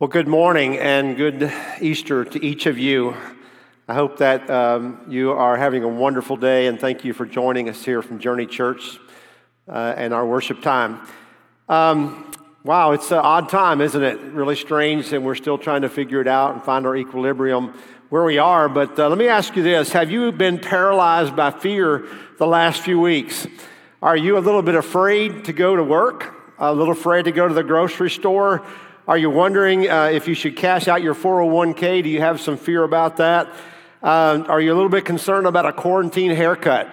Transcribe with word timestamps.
Well, 0.00 0.06
good 0.06 0.28
morning 0.28 0.78
and 0.78 1.16
good 1.16 1.52
Easter 1.80 2.24
to 2.24 2.44
each 2.44 2.66
of 2.66 2.78
you. 2.78 3.16
I 3.88 3.94
hope 3.94 4.18
that 4.18 4.48
um, 4.48 5.00
you 5.08 5.32
are 5.32 5.56
having 5.56 5.82
a 5.82 5.88
wonderful 5.88 6.36
day, 6.36 6.68
and 6.68 6.78
thank 6.78 7.04
you 7.04 7.12
for 7.12 7.26
joining 7.26 7.68
us 7.68 7.84
here 7.84 8.00
from 8.00 8.20
Journey 8.20 8.46
Church 8.46 9.00
uh, 9.66 9.94
and 9.96 10.14
our 10.14 10.24
worship 10.24 10.62
time. 10.62 11.00
Um, 11.68 12.30
wow, 12.62 12.92
it's 12.92 13.10
an 13.10 13.18
odd 13.18 13.48
time, 13.48 13.80
isn't 13.80 14.00
it? 14.00 14.20
Really 14.20 14.54
strange, 14.54 15.12
and 15.12 15.24
we're 15.24 15.34
still 15.34 15.58
trying 15.58 15.82
to 15.82 15.88
figure 15.88 16.20
it 16.20 16.28
out 16.28 16.54
and 16.54 16.62
find 16.62 16.86
our 16.86 16.94
equilibrium 16.94 17.74
where 18.08 18.22
we 18.22 18.38
are. 18.38 18.68
But 18.68 18.96
uh, 19.00 19.08
let 19.08 19.18
me 19.18 19.26
ask 19.26 19.56
you 19.56 19.64
this 19.64 19.90
Have 19.90 20.12
you 20.12 20.30
been 20.30 20.60
paralyzed 20.60 21.34
by 21.34 21.50
fear 21.50 22.06
the 22.38 22.46
last 22.46 22.82
few 22.82 23.00
weeks? 23.00 23.48
Are 24.00 24.16
you 24.16 24.38
a 24.38 24.42
little 24.46 24.62
bit 24.62 24.76
afraid 24.76 25.46
to 25.46 25.52
go 25.52 25.74
to 25.74 25.82
work? 25.82 26.36
A 26.60 26.72
little 26.72 26.92
afraid 26.92 27.24
to 27.24 27.32
go 27.32 27.48
to 27.48 27.54
the 27.54 27.64
grocery 27.64 28.10
store? 28.10 28.64
Are 29.08 29.16
you 29.16 29.30
wondering 29.30 29.88
uh, 29.88 30.10
if 30.12 30.28
you 30.28 30.34
should 30.34 30.54
cash 30.54 30.86
out 30.86 31.00
your 31.00 31.14
401k? 31.14 32.02
Do 32.02 32.10
you 32.10 32.20
have 32.20 32.42
some 32.42 32.58
fear 32.58 32.82
about 32.82 33.16
that? 33.16 33.48
Uh, 34.02 34.44
are 34.46 34.60
you 34.60 34.70
a 34.70 34.76
little 34.76 34.90
bit 34.90 35.06
concerned 35.06 35.46
about 35.46 35.64
a 35.64 35.72
quarantine 35.72 36.30
haircut? 36.30 36.90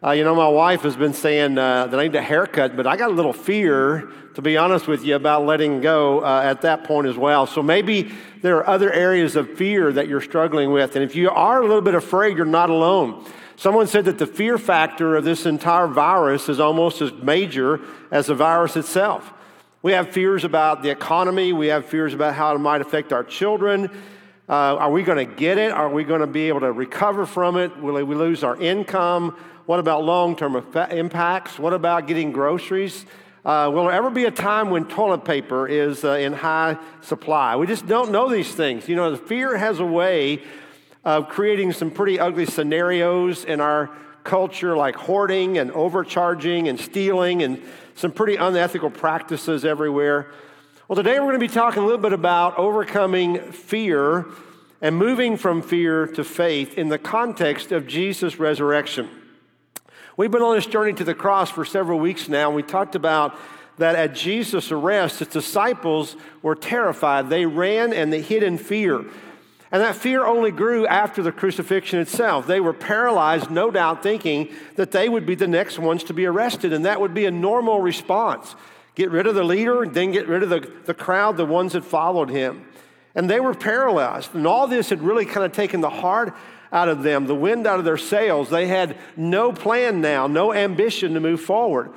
Uh, 0.00 0.12
you 0.12 0.22
know, 0.22 0.36
my 0.36 0.46
wife 0.46 0.82
has 0.82 0.96
been 0.96 1.12
saying 1.12 1.58
uh, 1.58 1.88
that 1.88 1.98
I 1.98 2.04
need 2.04 2.14
a 2.14 2.22
haircut, 2.22 2.76
but 2.76 2.86
I 2.86 2.96
got 2.96 3.10
a 3.10 3.12
little 3.12 3.32
fear, 3.32 4.08
to 4.34 4.40
be 4.40 4.56
honest 4.56 4.86
with 4.86 5.04
you, 5.04 5.16
about 5.16 5.46
letting 5.46 5.80
go 5.80 6.20
uh, 6.20 6.42
at 6.44 6.62
that 6.62 6.84
point 6.84 7.08
as 7.08 7.16
well. 7.16 7.44
So 7.44 7.60
maybe 7.60 8.12
there 8.40 8.58
are 8.58 8.68
other 8.68 8.92
areas 8.92 9.34
of 9.34 9.52
fear 9.54 9.90
that 9.90 10.06
you're 10.06 10.20
struggling 10.20 10.70
with. 10.70 10.94
And 10.94 11.04
if 11.04 11.16
you 11.16 11.28
are 11.28 11.60
a 11.60 11.66
little 11.66 11.82
bit 11.82 11.96
afraid, 11.96 12.36
you're 12.36 12.46
not 12.46 12.70
alone. 12.70 13.26
Someone 13.56 13.88
said 13.88 14.04
that 14.04 14.18
the 14.18 14.28
fear 14.28 14.58
factor 14.58 15.16
of 15.16 15.24
this 15.24 15.44
entire 15.44 15.88
virus 15.88 16.48
is 16.48 16.60
almost 16.60 17.02
as 17.02 17.12
major 17.14 17.80
as 18.12 18.26
the 18.26 18.36
virus 18.36 18.76
itself. 18.76 19.32
We 19.80 19.92
have 19.92 20.10
fears 20.10 20.42
about 20.42 20.82
the 20.82 20.90
economy. 20.90 21.52
We 21.52 21.68
have 21.68 21.86
fears 21.86 22.12
about 22.12 22.34
how 22.34 22.52
it 22.52 22.58
might 22.58 22.80
affect 22.80 23.12
our 23.12 23.22
children. 23.22 23.88
Uh, 24.48 24.74
are 24.74 24.90
we 24.90 25.04
going 25.04 25.24
to 25.24 25.34
get 25.36 25.56
it? 25.56 25.70
Are 25.70 25.88
we 25.88 26.02
going 26.02 26.20
to 26.20 26.26
be 26.26 26.48
able 26.48 26.60
to 26.60 26.72
recover 26.72 27.24
from 27.24 27.56
it? 27.56 27.76
Will 27.80 28.04
we 28.04 28.16
lose 28.16 28.42
our 28.42 28.60
income? 28.60 29.36
What 29.66 29.78
about 29.78 30.02
long 30.02 30.34
term 30.34 30.56
impacts? 30.56 31.60
What 31.60 31.74
about 31.74 32.08
getting 32.08 32.32
groceries? 32.32 33.06
Uh, 33.44 33.70
will 33.72 33.84
there 33.84 33.92
ever 33.92 34.10
be 34.10 34.24
a 34.24 34.32
time 34.32 34.70
when 34.70 34.84
toilet 34.84 35.24
paper 35.24 35.68
is 35.68 36.04
uh, 36.04 36.14
in 36.14 36.32
high 36.32 36.76
supply? 37.00 37.54
We 37.54 37.68
just 37.68 37.86
don't 37.86 38.10
know 38.10 38.28
these 38.28 38.52
things. 38.52 38.88
You 38.88 38.96
know, 38.96 39.12
the 39.12 39.16
fear 39.16 39.56
has 39.56 39.78
a 39.78 39.86
way 39.86 40.42
of 41.04 41.28
creating 41.28 41.72
some 41.72 41.92
pretty 41.92 42.18
ugly 42.18 42.46
scenarios 42.46 43.44
in 43.44 43.60
our 43.60 43.90
culture, 44.24 44.76
like 44.76 44.96
hoarding 44.96 45.58
and 45.58 45.70
overcharging 45.72 46.68
and 46.68 46.78
stealing 46.78 47.42
and 47.42 47.62
some 47.94 48.12
pretty 48.12 48.36
unethical 48.36 48.90
practices 48.90 49.64
everywhere. 49.64 50.30
Well, 50.86 50.96
today 50.96 51.20
we're 51.20 51.26
going 51.26 51.40
to 51.40 51.46
be 51.46 51.48
talking 51.48 51.82
a 51.82 51.86
little 51.86 52.00
bit 52.00 52.12
about 52.12 52.58
overcoming 52.58 53.52
fear 53.52 54.26
and 54.80 54.96
moving 54.96 55.36
from 55.36 55.60
fear 55.60 56.06
to 56.06 56.24
faith 56.24 56.78
in 56.78 56.88
the 56.88 56.98
context 56.98 57.72
of 57.72 57.86
Jesus' 57.86 58.38
resurrection. 58.38 59.08
We've 60.16 60.30
been 60.30 60.42
on 60.42 60.54
this 60.54 60.66
journey 60.66 60.92
to 60.94 61.04
the 61.04 61.14
cross 61.14 61.50
for 61.50 61.64
several 61.64 61.98
weeks 61.98 62.28
now, 62.28 62.48
and 62.48 62.56
we 62.56 62.62
talked 62.62 62.94
about 62.94 63.36
that 63.78 63.94
at 63.94 64.14
Jesus' 64.14 64.72
arrest, 64.72 65.20
his 65.20 65.28
disciples 65.28 66.16
were 66.42 66.54
terrified. 66.54 67.30
They 67.30 67.46
ran 67.46 67.92
and 67.92 68.12
they 68.12 68.20
hid 68.20 68.42
in 68.42 68.58
fear. 68.58 69.04
And 69.70 69.82
that 69.82 69.96
fear 69.96 70.24
only 70.24 70.50
grew 70.50 70.86
after 70.86 71.22
the 71.22 71.32
crucifixion 71.32 71.98
itself. 71.98 72.46
They 72.46 72.60
were 72.60 72.72
paralyzed, 72.72 73.50
no 73.50 73.70
doubt, 73.70 74.02
thinking 74.02 74.48
that 74.76 74.92
they 74.92 75.08
would 75.08 75.26
be 75.26 75.34
the 75.34 75.46
next 75.46 75.78
ones 75.78 76.04
to 76.04 76.14
be 76.14 76.24
arrested, 76.24 76.72
and 76.72 76.86
that 76.86 77.00
would 77.00 77.12
be 77.12 77.26
a 77.26 77.30
normal 77.30 77.80
response. 77.80 78.56
Get 78.94 79.10
rid 79.10 79.26
of 79.26 79.34
the 79.34 79.44
leader, 79.44 79.82
and 79.82 79.94
then 79.94 80.10
get 80.10 80.26
rid 80.26 80.42
of 80.42 80.48
the, 80.48 80.72
the 80.86 80.94
crowd, 80.94 81.36
the 81.36 81.44
ones 81.44 81.74
that 81.74 81.84
followed 81.84 82.30
him. 82.30 82.64
And 83.14 83.28
they 83.28 83.40
were 83.40 83.54
paralyzed. 83.54 84.34
And 84.34 84.46
all 84.46 84.66
this 84.66 84.88
had 84.88 85.02
really 85.02 85.26
kind 85.26 85.44
of 85.44 85.52
taken 85.52 85.80
the 85.80 85.90
heart 85.90 86.34
out 86.72 86.88
of 86.88 87.02
them, 87.02 87.26
the 87.26 87.34
wind 87.34 87.66
out 87.66 87.78
of 87.78 87.84
their 87.84 87.96
sails. 87.96 88.50
They 88.50 88.66
had 88.66 88.96
no 89.16 89.52
plan 89.52 90.00
now, 90.00 90.26
no 90.26 90.52
ambition 90.52 91.14
to 91.14 91.20
move 91.20 91.40
forward. 91.40 91.90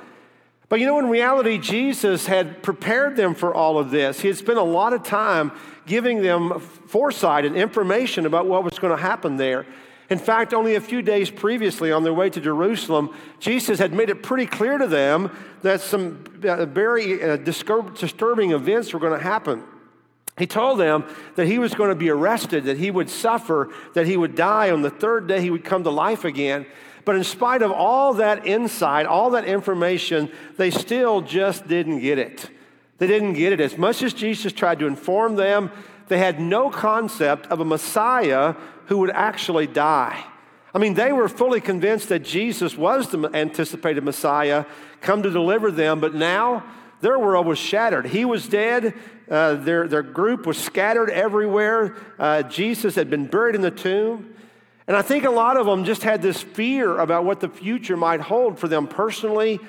But 0.72 0.80
you 0.80 0.86
know, 0.86 0.98
in 0.98 1.10
reality, 1.10 1.58
Jesus 1.58 2.24
had 2.24 2.62
prepared 2.62 3.14
them 3.14 3.34
for 3.34 3.52
all 3.54 3.78
of 3.78 3.90
this. 3.90 4.20
He 4.22 4.28
had 4.28 4.38
spent 4.38 4.56
a 4.56 4.62
lot 4.62 4.94
of 4.94 5.02
time 5.02 5.52
giving 5.84 6.22
them 6.22 6.60
foresight 6.60 7.44
and 7.44 7.54
information 7.54 8.24
about 8.24 8.46
what 8.46 8.64
was 8.64 8.78
going 8.78 8.96
to 8.96 9.02
happen 9.02 9.36
there. 9.36 9.66
In 10.08 10.18
fact, 10.18 10.54
only 10.54 10.76
a 10.76 10.80
few 10.80 11.02
days 11.02 11.30
previously, 11.30 11.92
on 11.92 12.04
their 12.04 12.14
way 12.14 12.30
to 12.30 12.40
Jerusalem, 12.40 13.14
Jesus 13.38 13.78
had 13.78 13.92
made 13.92 14.08
it 14.08 14.22
pretty 14.22 14.46
clear 14.46 14.78
to 14.78 14.86
them 14.86 15.30
that 15.60 15.82
some 15.82 16.24
uh, 16.42 16.64
very 16.64 17.22
uh, 17.22 17.36
disturbing 17.36 18.52
events 18.52 18.94
were 18.94 18.98
going 18.98 19.12
to 19.12 19.22
happen. 19.22 19.62
He 20.38 20.46
told 20.46 20.80
them 20.80 21.04
that 21.36 21.46
he 21.46 21.58
was 21.58 21.74
going 21.74 21.90
to 21.90 21.94
be 21.94 22.08
arrested, 22.08 22.64
that 22.64 22.78
he 22.78 22.90
would 22.90 23.10
suffer, 23.10 23.68
that 23.92 24.06
he 24.06 24.16
would 24.16 24.34
die. 24.34 24.70
On 24.70 24.80
the 24.80 24.88
third 24.88 25.26
day, 25.26 25.42
he 25.42 25.50
would 25.50 25.64
come 25.64 25.84
to 25.84 25.90
life 25.90 26.24
again. 26.24 26.64
But 27.04 27.16
in 27.16 27.24
spite 27.24 27.62
of 27.62 27.72
all 27.72 28.14
that 28.14 28.46
insight, 28.46 29.06
all 29.06 29.30
that 29.30 29.44
information, 29.44 30.30
they 30.56 30.70
still 30.70 31.20
just 31.20 31.66
didn't 31.66 32.00
get 32.00 32.18
it. 32.18 32.48
They 32.98 33.06
didn't 33.06 33.32
get 33.32 33.52
it. 33.52 33.60
As 33.60 33.76
much 33.76 34.02
as 34.02 34.14
Jesus 34.14 34.52
tried 34.52 34.78
to 34.78 34.86
inform 34.86 35.34
them, 35.34 35.70
they 36.08 36.18
had 36.18 36.40
no 36.40 36.70
concept 36.70 37.46
of 37.46 37.60
a 37.60 37.64
Messiah 37.64 38.54
who 38.86 38.98
would 38.98 39.10
actually 39.10 39.66
die. 39.66 40.24
I 40.74 40.78
mean, 40.78 40.94
they 40.94 41.12
were 41.12 41.28
fully 41.28 41.60
convinced 41.60 42.08
that 42.10 42.20
Jesus 42.20 42.76
was 42.76 43.08
the 43.10 43.28
anticipated 43.34 44.04
Messiah 44.04 44.64
come 45.00 45.22
to 45.22 45.30
deliver 45.30 45.70
them, 45.70 46.00
but 46.00 46.14
now 46.14 46.64
their 47.00 47.18
world 47.18 47.46
was 47.46 47.58
shattered. 47.58 48.06
He 48.06 48.24
was 48.24 48.48
dead, 48.48 48.94
uh, 49.30 49.54
their, 49.54 49.88
their 49.88 50.02
group 50.02 50.46
was 50.46 50.56
scattered 50.56 51.10
everywhere. 51.10 51.96
Uh, 52.18 52.42
Jesus 52.44 52.94
had 52.94 53.10
been 53.10 53.26
buried 53.26 53.54
in 53.54 53.60
the 53.60 53.70
tomb. 53.70 54.34
And 54.86 54.96
I 54.96 55.02
think 55.02 55.24
a 55.24 55.30
lot 55.30 55.56
of 55.56 55.66
them 55.66 55.84
just 55.84 56.02
had 56.02 56.22
this 56.22 56.42
fear 56.42 56.98
about 56.98 57.24
what 57.24 57.40
the 57.40 57.48
future 57.48 57.96
might 57.96 58.20
hold 58.20 58.58
for 58.58 58.68
them 58.68 58.86
personally 58.86 59.60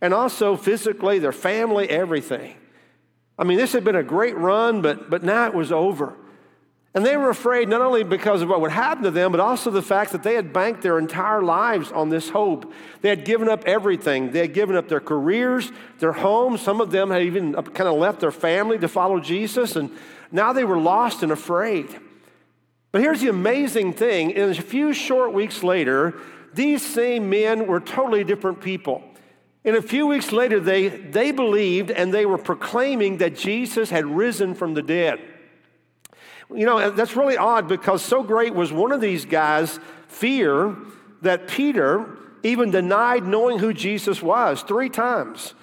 and 0.00 0.12
also 0.12 0.56
physically, 0.56 1.18
their 1.18 1.32
family, 1.32 1.88
everything. 1.88 2.54
I 3.38 3.44
mean, 3.44 3.58
this 3.58 3.72
had 3.72 3.84
been 3.84 3.96
a 3.96 4.02
great 4.02 4.36
run, 4.36 4.80
but, 4.80 5.10
but 5.10 5.22
now 5.22 5.46
it 5.46 5.54
was 5.54 5.72
over. 5.72 6.14
And 6.94 7.04
they 7.04 7.16
were 7.16 7.28
afraid 7.30 7.68
not 7.68 7.80
only 7.80 8.04
because 8.04 8.40
of 8.40 8.48
what 8.48 8.60
would 8.60 8.70
happen 8.70 9.02
to 9.02 9.10
them, 9.10 9.32
but 9.32 9.40
also 9.40 9.70
the 9.70 9.82
fact 9.82 10.12
that 10.12 10.22
they 10.22 10.34
had 10.34 10.52
banked 10.52 10.82
their 10.82 10.96
entire 10.98 11.42
lives 11.42 11.90
on 11.90 12.08
this 12.08 12.28
hope. 12.28 12.72
They 13.00 13.08
had 13.08 13.24
given 13.24 13.48
up 13.48 13.64
everything. 13.66 14.30
They 14.30 14.38
had 14.38 14.54
given 14.54 14.76
up 14.76 14.88
their 14.88 15.00
careers, 15.00 15.72
their 15.98 16.12
homes. 16.12 16.60
Some 16.60 16.80
of 16.80 16.92
them 16.92 17.10
had 17.10 17.22
even 17.22 17.54
kind 17.54 17.88
of 17.88 17.96
left 17.96 18.20
their 18.20 18.30
family 18.30 18.78
to 18.78 18.86
follow 18.86 19.18
Jesus, 19.18 19.74
and 19.74 19.90
now 20.30 20.52
they 20.52 20.64
were 20.64 20.78
lost 20.78 21.24
and 21.24 21.32
afraid. 21.32 21.98
But 22.94 23.02
here's 23.02 23.20
the 23.20 23.28
amazing 23.28 23.94
thing 23.94 24.30
in 24.30 24.50
a 24.50 24.54
few 24.54 24.92
short 24.92 25.32
weeks 25.32 25.64
later, 25.64 26.14
these 26.52 26.80
same 26.80 27.28
men 27.28 27.66
were 27.66 27.80
totally 27.80 28.22
different 28.22 28.60
people. 28.60 29.02
And 29.64 29.74
a 29.74 29.82
few 29.82 30.06
weeks 30.06 30.30
later, 30.30 30.60
they, 30.60 30.86
they 30.86 31.32
believed 31.32 31.90
and 31.90 32.14
they 32.14 32.24
were 32.24 32.38
proclaiming 32.38 33.18
that 33.18 33.34
Jesus 33.34 33.90
had 33.90 34.06
risen 34.06 34.54
from 34.54 34.74
the 34.74 34.82
dead. 34.82 35.18
You 36.54 36.66
know, 36.66 36.90
that's 36.92 37.16
really 37.16 37.36
odd 37.36 37.66
because 37.66 38.00
so 38.00 38.22
great 38.22 38.54
was 38.54 38.72
one 38.72 38.92
of 38.92 39.00
these 39.00 39.24
guys' 39.24 39.80
fear 40.06 40.76
that 41.22 41.48
Peter 41.48 42.16
even 42.44 42.70
denied 42.70 43.24
knowing 43.26 43.58
who 43.58 43.72
Jesus 43.72 44.22
was 44.22 44.62
three 44.62 44.88
times. 44.88 45.54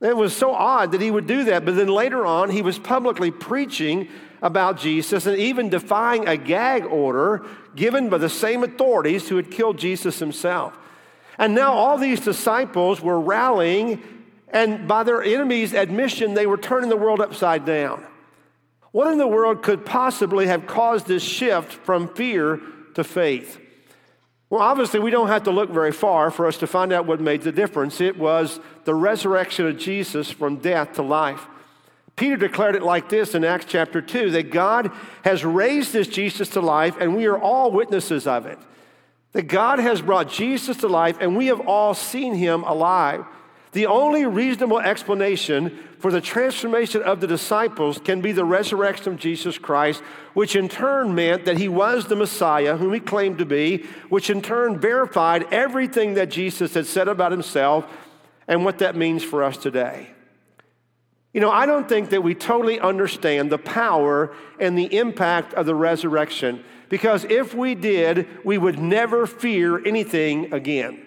It 0.00 0.16
was 0.16 0.36
so 0.36 0.54
odd 0.54 0.92
that 0.92 1.00
he 1.00 1.10
would 1.10 1.26
do 1.26 1.42
that. 1.42 1.64
But 1.64 1.74
then 1.74 1.88
later 1.88 2.24
on, 2.24 2.50
he 2.50 2.62
was 2.62 2.78
publicly 2.78 3.32
preaching 3.32 4.08
about 4.42 4.78
Jesus 4.78 5.26
and 5.26 5.38
even 5.38 5.68
defying 5.68 6.28
a 6.28 6.36
gag 6.36 6.84
order 6.84 7.44
given 7.74 8.08
by 8.08 8.18
the 8.18 8.28
same 8.28 8.62
authorities 8.62 9.28
who 9.28 9.36
had 9.36 9.50
killed 9.50 9.78
Jesus 9.78 10.18
himself. 10.18 10.76
And 11.38 11.54
now 11.54 11.72
all 11.72 11.98
these 11.98 12.20
disciples 12.20 13.00
were 13.00 13.20
rallying, 13.20 14.02
and 14.48 14.88
by 14.88 15.04
their 15.04 15.22
enemies' 15.22 15.72
admission, 15.72 16.34
they 16.34 16.46
were 16.46 16.56
turning 16.56 16.90
the 16.90 16.96
world 16.96 17.20
upside 17.20 17.64
down. 17.64 18.04
What 18.90 19.12
in 19.12 19.18
the 19.18 19.26
world 19.26 19.62
could 19.62 19.86
possibly 19.86 20.46
have 20.46 20.66
caused 20.66 21.06
this 21.06 21.22
shift 21.22 21.72
from 21.72 22.08
fear 22.08 22.60
to 22.94 23.04
faith? 23.04 23.60
Well, 24.50 24.62
obviously, 24.62 24.98
we 24.98 25.10
don't 25.10 25.28
have 25.28 25.44
to 25.44 25.50
look 25.50 25.70
very 25.70 25.92
far 25.92 26.30
for 26.30 26.46
us 26.46 26.56
to 26.58 26.66
find 26.66 26.92
out 26.92 27.06
what 27.06 27.20
made 27.20 27.42
the 27.42 27.52
difference. 27.52 28.00
It 28.00 28.18
was 28.18 28.58
the 28.84 28.94
resurrection 28.94 29.66
of 29.66 29.76
Jesus 29.76 30.30
from 30.30 30.56
death 30.56 30.94
to 30.94 31.02
life. 31.02 31.46
Peter 32.18 32.36
declared 32.36 32.74
it 32.74 32.82
like 32.82 33.08
this 33.08 33.34
in 33.34 33.44
Acts 33.44 33.64
chapter 33.66 34.02
2 34.02 34.32
that 34.32 34.50
God 34.50 34.90
has 35.24 35.44
raised 35.44 35.92
this 35.92 36.08
Jesus 36.08 36.50
to 36.50 36.60
life, 36.60 36.96
and 37.00 37.16
we 37.16 37.26
are 37.26 37.38
all 37.38 37.70
witnesses 37.70 38.26
of 38.26 38.44
it 38.44 38.58
that 39.32 39.42
God 39.42 39.78
has 39.78 40.02
brought 40.02 40.30
Jesus 40.30 40.78
to 40.78 40.88
life 40.88 41.18
and 41.20 41.36
we 41.36 41.46
have 41.46 41.60
all 41.60 41.94
seen 41.94 42.34
him 42.34 42.64
alive. 42.64 43.24
The 43.72 43.86
only 43.86 44.24
reasonable 44.24 44.80
explanation 44.80 45.78
for 45.98 46.10
the 46.10 46.20
transformation 46.20 47.02
of 47.02 47.20
the 47.20 47.26
disciples 47.26 47.98
can 47.98 48.20
be 48.20 48.32
the 48.32 48.44
resurrection 48.44 49.12
of 49.12 49.18
Jesus 49.18 49.58
Christ, 49.58 50.00
which 50.32 50.56
in 50.56 50.68
turn 50.68 51.14
meant 51.14 51.44
that 51.44 51.58
he 51.58 51.68
was 51.68 52.06
the 52.06 52.16
Messiah 52.16 52.76
whom 52.76 52.94
he 52.94 53.00
claimed 53.00 53.38
to 53.38 53.44
be, 53.44 53.84
which 54.08 54.30
in 54.30 54.40
turn 54.40 54.78
verified 54.80 55.46
everything 55.52 56.14
that 56.14 56.30
Jesus 56.30 56.74
had 56.74 56.86
said 56.86 57.08
about 57.08 57.30
himself 57.30 57.84
and 58.46 58.64
what 58.64 58.78
that 58.78 58.96
means 58.96 59.22
for 59.22 59.44
us 59.44 59.58
today. 59.58 60.08
You 61.32 61.40
know, 61.40 61.50
I 61.50 61.66
don't 61.66 61.88
think 61.88 62.10
that 62.10 62.22
we 62.22 62.34
totally 62.34 62.80
understand 62.80 63.52
the 63.52 63.58
power 63.58 64.34
and 64.58 64.76
the 64.78 64.96
impact 64.96 65.54
of 65.54 65.66
the 65.66 65.74
resurrection 65.74 66.64
because 66.88 67.24
if 67.24 67.54
we 67.54 67.74
did, 67.74 68.26
we 68.44 68.56
would 68.56 68.78
never 68.78 69.26
fear 69.26 69.84
anything 69.86 70.52
again. 70.54 71.04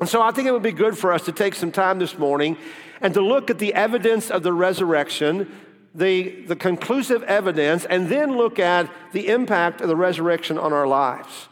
And 0.00 0.08
so 0.08 0.20
I 0.20 0.32
think 0.32 0.48
it 0.48 0.52
would 0.52 0.62
be 0.62 0.72
good 0.72 0.98
for 0.98 1.12
us 1.12 1.22
to 1.26 1.32
take 1.32 1.54
some 1.54 1.70
time 1.70 2.00
this 2.00 2.18
morning 2.18 2.56
and 3.00 3.14
to 3.14 3.20
look 3.20 3.48
at 3.48 3.58
the 3.58 3.74
evidence 3.74 4.30
of 4.30 4.42
the 4.42 4.52
resurrection, 4.52 5.52
the, 5.94 6.44
the 6.46 6.56
conclusive 6.56 7.22
evidence, 7.22 7.84
and 7.84 8.08
then 8.08 8.36
look 8.36 8.58
at 8.58 8.90
the 9.12 9.28
impact 9.28 9.80
of 9.80 9.88
the 9.88 9.96
resurrection 9.96 10.58
on 10.58 10.72
our 10.72 10.86
lives. 10.86 11.48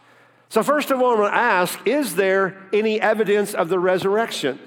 So, 0.49 0.63
first 0.63 0.91
of 0.91 1.01
all, 1.01 1.13
I'm 1.13 1.17
going 1.19 1.31
to 1.31 1.37
ask 1.37 1.87
is 1.87 2.17
there 2.17 2.59
any 2.73 3.01
evidence 3.01 3.55
of 3.55 3.69
the 3.69 3.79
resurrection? 3.79 4.59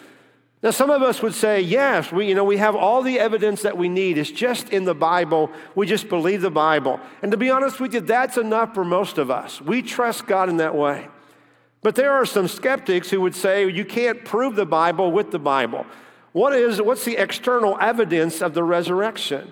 Now, 0.66 0.72
some 0.72 0.90
of 0.90 1.04
us 1.04 1.22
would 1.22 1.36
say, 1.36 1.62
yes, 1.62 2.12
we, 2.12 2.28
you 2.28 2.34
know, 2.34 2.44
we 2.44 2.58
have 2.58 2.76
all 2.76 3.04
the 3.04 3.20
evidence 3.20 3.62
that 3.62 3.78
we 3.78 3.88
need. 3.88 4.18
It's 4.18 4.32
just 4.32 4.70
in 4.70 4.86
the 4.86 4.96
Bible. 4.96 5.52
We 5.76 5.86
just 5.86 6.10
believe 6.10 6.42
the 6.42 6.50
Bible. 6.50 7.00
And 7.22 7.30
to 7.32 7.38
be 7.38 7.52
honest 7.52 7.80
with 7.80 7.94
you, 7.94 8.02
that's 8.02 8.36
enough 8.36 8.74
for 8.74 8.84
most 8.84 9.20
of 9.20 9.30
us. 9.30 9.62
We 9.62 9.84
trust 9.84 10.26
God 10.26 10.50
in 10.50 10.58
that 10.58 10.74
way. 10.74 11.08
But 11.84 11.94
there 11.94 12.12
are 12.12 12.26
some 12.26 12.48
skeptics 12.48 13.12
who 13.12 13.22
would 13.22 13.36
say 13.36 13.70
you 13.70 13.86
can't 13.86 14.26
prove 14.26 14.56
the 14.56 14.66
Bible 14.66 15.12
with 15.12 15.30
the 15.30 15.38
Bible. 15.38 15.86
What 16.32 16.54
is, 16.54 16.82
what's 16.82 17.06
the 17.06 17.18
external 17.18 17.78
evidence 17.80 18.42
of 18.42 18.56
the 18.56 18.64
resurrection? 18.64 19.52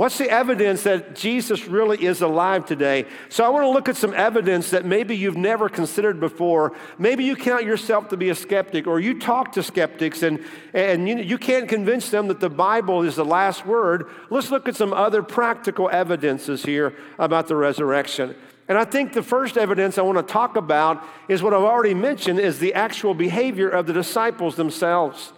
What's 0.00 0.16
the 0.16 0.30
evidence 0.30 0.84
that 0.84 1.14
Jesus 1.14 1.66
really 1.66 2.02
is 2.02 2.22
alive 2.22 2.64
today? 2.64 3.04
So, 3.28 3.44
I 3.44 3.50
want 3.50 3.64
to 3.64 3.68
look 3.68 3.86
at 3.86 3.98
some 3.98 4.14
evidence 4.14 4.70
that 4.70 4.86
maybe 4.86 5.14
you've 5.14 5.36
never 5.36 5.68
considered 5.68 6.18
before. 6.18 6.72
Maybe 6.96 7.24
you 7.24 7.36
count 7.36 7.64
yourself 7.64 8.08
to 8.08 8.16
be 8.16 8.30
a 8.30 8.34
skeptic, 8.34 8.86
or 8.86 8.98
you 8.98 9.20
talk 9.20 9.52
to 9.52 9.62
skeptics 9.62 10.22
and, 10.22 10.42
and 10.72 11.06
you, 11.06 11.18
you 11.18 11.36
can't 11.36 11.68
convince 11.68 12.08
them 12.08 12.28
that 12.28 12.40
the 12.40 12.48
Bible 12.48 13.02
is 13.02 13.16
the 13.16 13.26
last 13.26 13.66
word. 13.66 14.08
Let's 14.30 14.50
look 14.50 14.70
at 14.70 14.74
some 14.74 14.94
other 14.94 15.22
practical 15.22 15.90
evidences 15.90 16.64
here 16.64 16.94
about 17.18 17.46
the 17.46 17.56
resurrection. 17.56 18.34
And 18.68 18.78
I 18.78 18.86
think 18.86 19.12
the 19.12 19.22
first 19.22 19.58
evidence 19.58 19.98
I 19.98 20.02
want 20.02 20.16
to 20.16 20.32
talk 20.32 20.56
about 20.56 21.04
is 21.28 21.42
what 21.42 21.52
I've 21.52 21.60
already 21.60 21.92
mentioned 21.92 22.40
is 22.40 22.58
the 22.58 22.72
actual 22.72 23.12
behavior 23.12 23.68
of 23.68 23.86
the 23.86 23.92
disciples 23.92 24.56
themselves. 24.56 25.34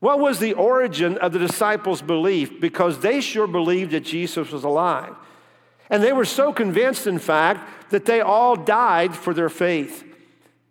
What 0.00 0.20
was 0.20 0.38
the 0.38 0.52
origin 0.52 1.18
of 1.18 1.32
the 1.32 1.38
disciples' 1.38 2.02
belief? 2.02 2.60
Because 2.60 3.00
they 3.00 3.20
sure 3.20 3.46
believed 3.46 3.90
that 3.90 4.04
Jesus 4.04 4.52
was 4.52 4.64
alive. 4.64 5.14
And 5.90 6.02
they 6.02 6.12
were 6.12 6.24
so 6.24 6.52
convinced, 6.52 7.06
in 7.06 7.18
fact, 7.18 7.90
that 7.90 8.04
they 8.04 8.20
all 8.20 8.54
died 8.54 9.16
for 9.16 9.34
their 9.34 9.48
faith. 9.48 10.04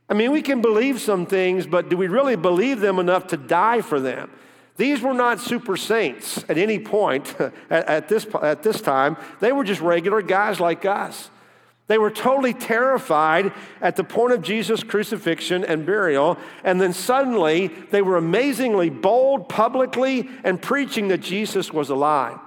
I 0.10 0.14
mean, 0.14 0.32
we 0.32 0.42
can 0.42 0.62
believe 0.62 1.02
some 1.02 1.26
things, 1.26 1.68
but 1.68 1.90
do 1.90 1.98
we 1.98 2.08
really 2.08 2.36
believe 2.38 2.80
them 2.80 3.00
enough 3.00 3.28
to 3.28 3.38
die 3.38 3.82
for 3.82 4.00
them? 4.00 4.30
These 4.78 5.02
were 5.02 5.14
not 5.14 5.42
super 5.42 5.76
saints 5.76 6.46
at 6.48 6.58
any 6.58 6.80
point 6.80 7.36
at, 7.40 7.54
at, 7.70 8.08
this, 8.08 8.26
at 8.42 8.64
this 8.64 8.80
time. 8.80 9.18
They 9.40 9.52
were 9.52 9.64
just 9.64 9.82
regular 9.82 10.22
guys 10.22 10.60
like 10.60 10.86
us. 10.86 11.30
They 11.88 11.98
were 11.98 12.12
totally 12.12 12.54
terrified 12.54 13.54
at 13.82 13.96
the 13.96 14.04
point 14.04 14.34
of 14.34 14.42
Jesus' 14.42 14.84
crucifixion 14.84 15.64
and 15.64 15.86
burial, 15.86 16.38
and 16.64 16.82
then 16.82 16.92
suddenly 16.92 17.68
they 17.68 18.02
were 18.02 18.18
amazingly 18.18 18.90
bold 18.90 19.48
publicly 19.48 20.30
and 20.44 20.62
preaching 20.62 21.08
that 21.08 21.22
Jesus 21.22 21.72
was 21.72 21.90
alive. 21.90 22.40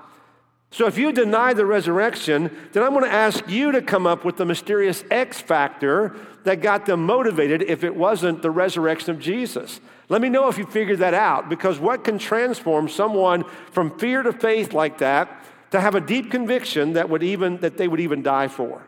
So 0.72 0.87
if 0.87 0.98
you 0.98 1.10
deny 1.10 1.52
the 1.52 1.66
resurrection, 1.66 2.56
then 2.72 2.82
I'm 2.82 2.92
going 2.92 3.04
to 3.04 3.10
ask 3.10 3.48
you 3.48 3.72
to 3.72 3.82
come 3.82 4.06
up 4.06 4.25
with 4.25 4.37
the 4.37 4.44
mysterious 4.44 5.02
X 5.10 5.40
factor 5.40 6.14
that 6.44 6.60
got 6.60 6.86
them 6.86 7.04
motivated 7.04 7.62
if 7.62 7.82
it 7.82 7.96
wasn't 7.96 8.43
the 8.43 8.52
resurrection 8.52 9.10
of 9.10 9.19
Jesus. 9.19 9.81
Let 10.08 10.20
me 10.20 10.28
know 10.28 10.48
if 10.48 10.58
you 10.58 10.66
figured 10.66 11.00
that 11.00 11.14
out, 11.14 11.48
because 11.48 11.81
what 11.81 12.04
can 12.04 12.19
transform 12.19 12.88
someone 12.88 13.44
from 13.72 13.98
fear 13.98 14.22
to 14.22 14.32
faith 14.32 14.72
like 14.72 14.98
that 14.98 15.44
to 15.70 15.81
have 15.81 15.94
a 15.94 16.00
deep 16.00 16.31
conviction 16.31 16.93
that 16.93 17.08
would 17.08 17.22
even 17.22 17.56
that 17.58 17.76
they 17.76 17.88
would 17.88 18.00
even 18.00 18.22
die 18.22 18.48
for? 18.48 18.82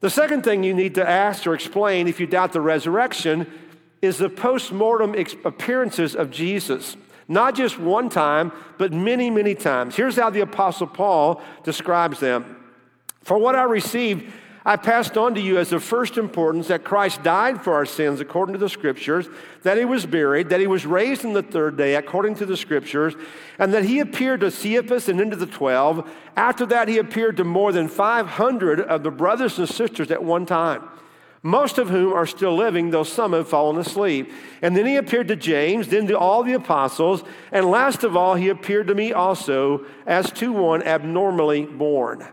The 0.00 0.10
second 0.10 0.42
thing 0.42 0.62
you 0.62 0.74
need 0.74 0.94
to 0.96 1.08
ask 1.08 1.46
or 1.46 1.54
explain 1.54 2.08
if 2.08 2.20
you 2.20 2.26
doubt 2.26 2.52
the 2.52 2.60
resurrection 2.60 3.50
is 4.02 4.18
the 4.18 4.28
post 4.28 4.72
mortem 4.72 5.14
appearances 5.44 6.14
of 6.14 6.30
Jesus. 6.30 6.96
Not 7.26 7.54
just 7.54 7.78
one 7.78 8.10
time, 8.10 8.52
but 8.76 8.92
many, 8.92 9.30
many 9.30 9.54
times. 9.54 9.96
Here's 9.96 10.16
how 10.16 10.28
the 10.28 10.40
Apostle 10.40 10.86
Paul 10.86 11.40
describes 11.62 12.20
them. 12.20 12.56
For 13.22 13.38
what 13.38 13.56
I 13.56 13.62
received, 13.62 14.30
I 14.66 14.76
passed 14.76 15.18
on 15.18 15.34
to 15.34 15.42
you 15.42 15.58
as 15.58 15.72
of 15.72 15.84
first 15.84 16.16
importance 16.16 16.68
that 16.68 16.84
Christ 16.84 17.22
died 17.22 17.62
for 17.62 17.74
our 17.74 17.84
sins 17.84 18.20
according 18.20 18.54
to 18.54 18.58
the 18.58 18.70
Scriptures, 18.70 19.28
that 19.62 19.76
he 19.76 19.84
was 19.84 20.06
buried, 20.06 20.48
that 20.48 20.60
he 20.60 20.66
was 20.66 20.86
raised 20.86 21.22
on 21.26 21.34
the 21.34 21.42
third 21.42 21.76
day 21.76 21.96
according 21.96 22.36
to 22.36 22.46
the 22.46 22.56
Scriptures, 22.56 23.14
and 23.58 23.74
that 23.74 23.84
he 23.84 24.00
appeared 24.00 24.40
to 24.40 24.50
Cephas 24.50 25.10
and 25.10 25.20
into 25.20 25.36
the 25.36 25.44
twelve. 25.44 26.10
After 26.34 26.64
that, 26.66 26.88
he 26.88 26.96
appeared 26.96 27.36
to 27.36 27.44
more 27.44 27.72
than 27.72 27.88
500 27.88 28.80
of 28.80 29.02
the 29.02 29.10
brothers 29.10 29.58
and 29.58 29.68
sisters 29.68 30.10
at 30.10 30.24
one 30.24 30.46
time, 30.46 30.88
most 31.42 31.76
of 31.76 31.90
whom 31.90 32.14
are 32.14 32.24
still 32.24 32.56
living, 32.56 32.88
though 32.88 33.02
some 33.04 33.34
have 33.34 33.46
fallen 33.46 33.76
asleep. 33.76 34.32
And 34.62 34.74
then 34.74 34.86
he 34.86 34.96
appeared 34.96 35.28
to 35.28 35.36
James, 35.36 35.88
then 35.88 36.06
to 36.06 36.18
all 36.18 36.42
the 36.42 36.54
apostles, 36.54 37.22
and 37.52 37.66
last 37.66 38.02
of 38.02 38.16
all, 38.16 38.34
he 38.34 38.48
appeared 38.48 38.86
to 38.86 38.94
me 38.94 39.12
also 39.12 39.84
as 40.06 40.32
to 40.32 40.54
one 40.54 40.82
abnormally 40.82 41.66
born. 41.66 42.26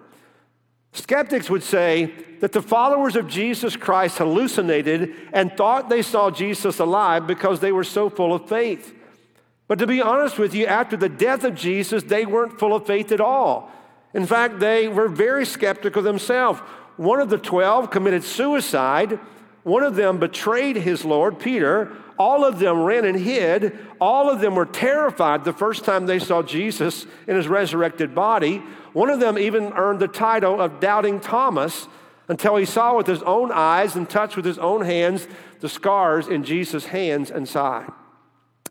Skeptics 0.93 1.49
would 1.49 1.63
say 1.63 2.13
that 2.41 2.51
the 2.51 2.61
followers 2.61 3.15
of 3.15 3.27
Jesus 3.27 3.75
Christ 3.75 4.17
hallucinated 4.17 5.13
and 5.31 5.55
thought 5.55 5.89
they 5.89 6.01
saw 6.01 6.29
Jesus 6.29 6.79
alive 6.79 7.27
because 7.27 7.59
they 7.59 7.71
were 7.71 7.83
so 7.83 8.09
full 8.09 8.33
of 8.33 8.49
faith. 8.49 8.93
But 9.67 9.79
to 9.79 9.87
be 9.87 10.01
honest 10.01 10.37
with 10.37 10.53
you, 10.53 10.65
after 10.65 10.97
the 10.97 11.07
death 11.07 11.45
of 11.45 11.55
Jesus, 11.55 12.03
they 12.03 12.25
weren't 12.25 12.59
full 12.59 12.75
of 12.75 12.85
faith 12.85 13.11
at 13.13 13.21
all. 13.21 13.71
In 14.13 14.25
fact, 14.25 14.59
they 14.59 14.89
were 14.89 15.07
very 15.07 15.45
skeptical 15.45 16.01
themselves. 16.01 16.59
One 16.97 17.21
of 17.21 17.29
the 17.29 17.37
12 17.37 17.89
committed 17.89 18.25
suicide. 18.25 19.17
One 19.63 19.83
of 19.83 19.95
them 19.95 20.17
betrayed 20.17 20.75
his 20.75 21.05
Lord, 21.05 21.39
Peter. 21.39 21.95
All 22.21 22.45
of 22.45 22.59
them 22.59 22.83
ran 22.83 23.03
and 23.03 23.19
hid. 23.19 23.79
All 23.99 24.29
of 24.29 24.41
them 24.41 24.53
were 24.53 24.67
terrified 24.67 25.43
the 25.43 25.51
first 25.51 25.83
time 25.83 26.05
they 26.05 26.19
saw 26.19 26.43
Jesus 26.43 27.07
in 27.25 27.35
his 27.35 27.47
resurrected 27.47 28.13
body. 28.13 28.61
One 28.93 29.09
of 29.09 29.19
them 29.19 29.39
even 29.39 29.73
earned 29.73 29.99
the 29.99 30.07
title 30.07 30.61
of 30.61 30.79
Doubting 30.79 31.19
Thomas 31.19 31.87
until 32.27 32.57
he 32.57 32.65
saw 32.65 32.95
with 32.95 33.07
his 33.07 33.23
own 33.23 33.51
eyes 33.51 33.95
and 33.95 34.07
touched 34.07 34.35
with 34.35 34.45
his 34.45 34.59
own 34.59 34.85
hands 34.85 35.27
the 35.61 35.67
scars 35.67 36.27
in 36.27 36.43
Jesus' 36.43 36.85
hands 36.85 37.31
and 37.31 37.49
side. 37.49 37.89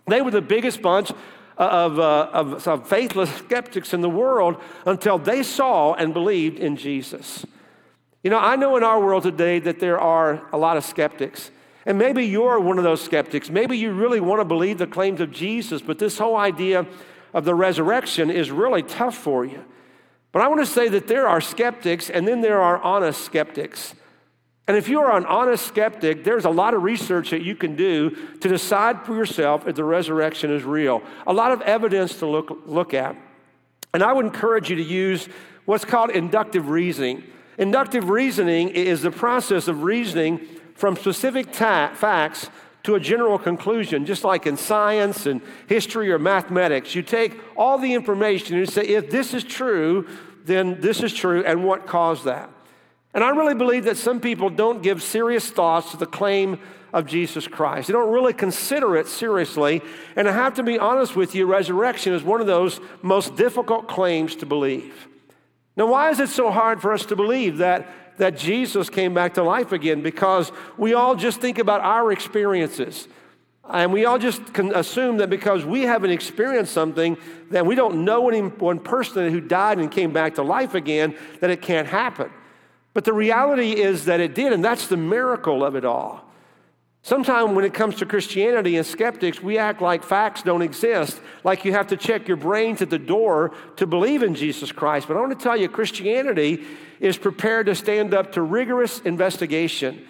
They 0.07 0.23
were 0.23 0.31
the 0.31 0.41
biggest 0.41 0.81
bunch 0.81 1.11
of, 1.57 1.99
uh, 1.99 2.31
of, 2.33 2.69
of 2.69 2.89
faithless 2.89 3.35
skeptics 3.35 3.93
in 3.93 4.01
the 4.01 4.09
world 4.09 4.63
until 4.87 5.19
they 5.19 5.43
saw 5.43 5.95
and 5.95 6.15
believed 6.15 6.61
in 6.61 6.77
Jesus. 6.77 7.45
You 8.23 8.31
know, 8.31 8.39
I 8.39 8.55
know 8.55 8.77
in 8.77 8.85
our 8.85 9.01
world 9.01 9.25
today 9.25 9.59
that 9.59 9.81
there 9.81 9.99
are 9.99 10.41
a 10.53 10.57
lot 10.57 10.77
of 10.77 10.85
skeptics. 10.85 11.51
And 11.87 11.99
maybe 11.99 12.27
you're 12.27 12.61
one 12.61 12.79
of 12.79 12.85
those 12.85 13.01
skeptics. 13.01 13.49
Maybe 13.49 13.77
you 13.77 13.93
really 13.93 14.21
want 14.21 14.41
to 14.41 14.45
believe 14.45 14.79
the 14.79 14.87
claims 14.87 15.21
of 15.21 15.31
Jesus, 15.31 15.81
but 15.81 15.99
this 15.99 16.19
whole 16.19 16.37
idea 16.37 16.87
of 17.33 17.45
the 17.45 17.55
resurrection 17.55 18.31
is 18.31 18.51
really 18.51 18.83
tough 18.83 19.17
for 19.17 19.45
you. 19.45 19.65
But 20.33 20.43
I 20.43 20.49
want 20.49 20.61
to 20.61 20.67
say 20.67 20.89
that 20.89 21.09
there 21.09 21.27
are 21.27 21.41
skeptics 21.41 22.11
and 22.11 22.27
then 22.29 22.41
there 22.41 22.61
are 22.61 22.79
honest 22.79 23.25
skeptics. 23.25 23.95
And 24.69 24.77
if 24.77 24.89
you 24.89 25.01
are 25.01 25.17
an 25.17 25.27
honest 25.27 25.67
skeptic, 25.67 26.23
there's 26.23 26.45
a 26.45 26.51
lot 26.51 26.75
of 26.75 26.83
research 26.83 27.31
that 27.31 27.43
you 27.43 27.57
can 27.57 27.75
do 27.75 28.11
to 28.41 28.49
decide 28.49 29.05
for 29.05 29.17
yourself 29.17 29.67
if 29.67 29.75
the 29.75 29.83
resurrection 29.85 30.53
is 30.53 30.63
real. 30.63 31.03
A 31.27 31.33
lot 31.33 31.51
of 31.51 31.61
evidence 31.63 32.19
to 32.21 32.27
look, 32.27 32.63
look 32.67 32.95
at. 32.95 33.17
And 33.93 34.03
I 34.03 34.13
would 34.13 34.27
encourage 34.27 34.71
you 34.71 34.77
to 34.77 34.83
use 34.83 35.29
what's 35.65 35.85
called 35.85 36.11
inductive 36.11 36.69
reasoning. 36.69 37.25
Inductive 37.59 38.09
reasoning 38.11 38.69
is 38.69 39.03
the 39.03 39.11
process 39.11 39.67
of 39.67 39.83
reasoning 39.83 40.47
from 40.81 40.97
specific 40.97 41.53
ta- 41.53 41.93
facts 41.95 42.49
to 42.85 42.95
a 42.95 43.01
general 43.01 43.39
conclusion, 43.39 44.07
just 44.07 44.25
like 44.25 44.47
in 44.47 44.57
science 44.57 45.27
and 45.27 45.43
history 45.69 46.11
or 46.11 46.19
mathematics. 46.19 46.95
You 46.95 47.03
take 47.03 47.39
all 47.55 47.79
the 47.79 47.93
information 47.93 48.57
and 48.57 48.69
say, 48.69 48.83
if 48.83 49.11
this 49.11 49.35
is 49.35 49.45
true, 49.45 50.09
then 50.45 50.81
this 50.81 51.03
is 51.03 51.13
true, 51.13 51.45
and 51.45 51.65
what 51.65 51.87
caused 51.87 52.25
that? 52.25 52.49
And 53.13 53.23
I 53.23 53.29
really 53.29 53.55
believe 53.55 53.85
that 53.85 53.99
some 53.99 54.21
people 54.21 54.49
don't 54.49 54.83
give 54.83 55.03
serious 55.03 55.51
thoughts 55.51 55.91
to 55.91 55.99
the 55.99 56.07
claim 56.07 56.59
of 56.95 57.05
Jesus 57.05 57.47
Christ. 57.47 57.89
They 57.89 57.93
don't 57.93 58.11
really 58.11 58.33
consider 58.33 58.97
it 58.97 59.07
seriously. 59.07 59.83
And 60.17 60.27
I 60.27 60.33
have 60.33 60.55
to 60.55 60.63
be 60.63 60.79
honest 60.79 61.15
with 61.15 61.35
you, 61.35 61.45
resurrection 61.45 62.15
is 62.15 62.23
one 62.23 62.41
of 62.41 62.47
those 62.47 62.81
most 63.03 63.37
difficult 63.37 63.87
claims 63.87 64.35
to 64.37 64.47
believe. 64.47 65.09
Now, 65.77 65.87
why 65.87 66.11
is 66.11 66.21
it 66.21 66.31
so 66.31 66.51
hard 66.51 66.81
for 66.81 66.93
us 66.93 67.05
to 67.07 67.17
believe 67.17 67.59
that 67.59 67.87
that 68.21 68.37
Jesus 68.37 68.91
came 68.91 69.15
back 69.15 69.35
to 69.35 69.43
life 69.43 69.73
again 69.73 70.03
because 70.03 70.53
we 70.77 70.93
all 70.95 71.17
just 71.17 71.41
think 71.41 71.59
about 71.59 71.81
our 71.81 72.13
experiences. 72.13 73.09
And 73.69 73.93
we 73.93 74.05
all 74.05 74.19
just 74.19 74.53
can 74.53 74.75
assume 74.75 75.17
that 75.19 75.31
because 75.31 75.65
we 75.65 75.83
haven't 75.83 76.11
experienced 76.11 76.73
something, 76.73 77.17
that 77.51 77.65
we 77.65 77.75
don't 77.75 78.05
know 78.05 78.29
any 78.29 78.41
one 78.41 78.79
person 78.79 79.31
who 79.33 79.41
died 79.41 79.79
and 79.79 79.91
came 79.91 80.13
back 80.13 80.35
to 80.35 80.43
life 80.43 80.75
again, 80.75 81.17
that 81.41 81.51
it 81.51 81.63
can't 81.63 81.87
happen. 81.87 82.31
But 82.93 83.05
the 83.05 83.13
reality 83.13 83.73
is 83.73 84.05
that 84.05 84.21
it 84.21 84.35
did, 84.35 84.53
and 84.53 84.63
that's 84.63 84.89
the 84.89 84.97
miracle 84.97 85.65
of 85.65 85.75
it 85.75 85.85
all. 85.85 86.30
Sometimes 87.03 87.53
when 87.53 87.65
it 87.65 87.73
comes 87.73 87.97
to 87.97 88.07
Christianity 88.07 88.77
and 88.77 88.87
skeptics, 88.87 89.43
we 89.43 89.57
act 89.57 89.81
like 89.81 90.03
facts 90.05 90.43
don't 90.43 90.61
exist, 90.61 91.21
like 91.45 91.65
you 91.65 91.73
have 91.73 91.87
to 91.87 91.97
check 91.97 92.29
your 92.29 92.37
brains 92.37 92.83
at 92.83 92.91
the 92.91 92.99
door 92.99 93.53
to 93.77 93.87
believe 93.87 94.23
in 94.23 94.35
Jesus 94.35 94.71
Christ. 94.71 95.09
But 95.09 95.17
I 95.17 95.21
want 95.21 95.37
to 95.39 95.43
tell 95.43 95.57
you, 95.57 95.69
Christianity 95.69 96.65
is 97.01 97.17
prepared 97.17 97.67
to 97.67 97.75
stand 97.75 98.13
up 98.13 98.33
to 98.33 98.43
rigorous 98.43 99.01
investigation. 99.01 100.07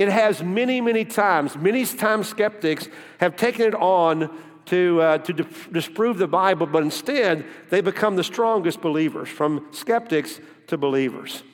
It 0.00 0.08
has 0.08 0.42
many, 0.42 0.80
many 0.80 1.04
times, 1.04 1.56
many 1.56 1.86
times 1.86 2.28
skeptics 2.28 2.88
have 3.18 3.36
taken 3.36 3.66
it 3.66 3.74
on 3.76 4.36
to, 4.66 5.00
uh, 5.00 5.18
to 5.18 5.32
disprove 5.70 6.18
the 6.18 6.26
Bible, 6.26 6.66
but 6.66 6.82
instead 6.82 7.44
they 7.70 7.80
become 7.80 8.16
the 8.16 8.24
strongest 8.24 8.80
believers, 8.80 9.28
from 9.28 9.68
skeptics 9.70 10.40
to 10.66 10.76
believers. 10.76 11.44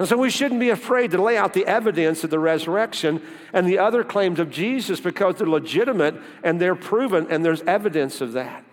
And 0.00 0.08
so 0.08 0.16
we 0.16 0.30
shouldn't 0.30 0.60
be 0.60 0.70
afraid 0.70 1.10
to 1.10 1.20
lay 1.20 1.36
out 1.36 1.52
the 1.52 1.66
evidence 1.66 2.24
of 2.24 2.30
the 2.30 2.38
resurrection 2.38 3.20
and 3.52 3.66
the 3.66 3.76
other 3.76 4.02
claims 4.02 4.40
of 4.40 4.50
Jesus 4.50 4.98
because 4.98 5.36
they're 5.36 5.46
legitimate 5.46 6.14
and 6.42 6.58
they're 6.58 6.74
proven 6.74 7.26
and 7.28 7.44
there's 7.44 7.60
evidence 7.64 8.22
of 8.22 8.32
that. 8.32 8.64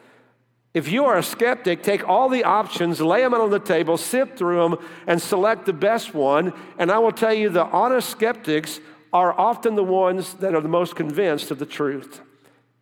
If 0.74 0.90
you 0.90 1.04
are 1.04 1.18
a 1.18 1.24
skeptic, 1.24 1.84
take 1.84 2.08
all 2.08 2.30
the 2.30 2.46
options, 2.46 3.02
lay 3.02 3.24
them 3.24 3.34
out 3.34 3.42
on 3.42 3.50
the 3.50 3.60
table, 3.60 3.98
sift 3.98 4.38
through 4.38 4.70
them, 4.70 4.88
and 5.06 5.22
select 5.22 5.66
the 5.66 5.74
best 5.74 6.14
one. 6.14 6.54
And 6.78 6.90
I 6.90 7.00
will 7.00 7.12
tell 7.12 7.34
you, 7.34 7.50
the 7.50 7.66
honest 7.66 8.10
skeptics 8.10 8.80
are 9.12 9.38
often 9.38 9.76
the 9.76 9.84
ones 9.84 10.36
that 10.36 10.56
are 10.56 10.62
the 10.62 10.70
most 10.70 10.96
convinced 10.96 11.52
of 11.52 11.60
the 11.60 11.66
truth. 11.66 12.22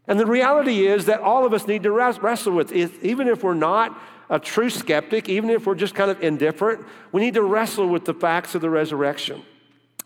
And 0.08 0.20
the 0.20 0.28
reality 0.28 0.86
is 0.86 1.06
that 1.06 1.22
all 1.22 1.48
of 1.48 1.54
us 1.54 1.66
need 1.66 1.82
to 1.82 1.92
wrestle 1.92 2.54
with, 2.54 2.72
it, 2.72 2.92
even 3.02 3.28
if 3.28 3.44
we're 3.44 3.56
not 3.56 4.00
a 4.30 4.40
true 4.40 4.70
skeptic, 4.70 5.30
even 5.30 5.50
if 5.50 5.66
we're 5.66 5.76
just 5.76 5.96
kind 5.96 6.10
of 6.10 6.22
indifferent, 6.24 6.86
we 7.12 7.22
need 7.22 7.36
to 7.36 7.44
wrestle 7.44 7.88
with 7.88 8.06
the 8.06 8.14
facts 8.14 8.56
of 8.56 8.62
the 8.62 8.70
resurrection. 8.70 9.44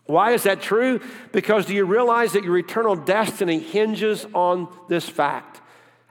Why 0.06 0.32
is 0.32 0.42
that 0.42 0.60
true? 0.60 1.00
Because 1.32 1.66
do 1.66 1.74
you 1.74 1.84
realize 1.84 2.32
that 2.32 2.44
your 2.44 2.58
eternal 2.58 2.96
destiny 2.96 3.60
hinges 3.60 4.26
on 4.34 4.68
this 4.88 5.08
fact? 5.08 5.60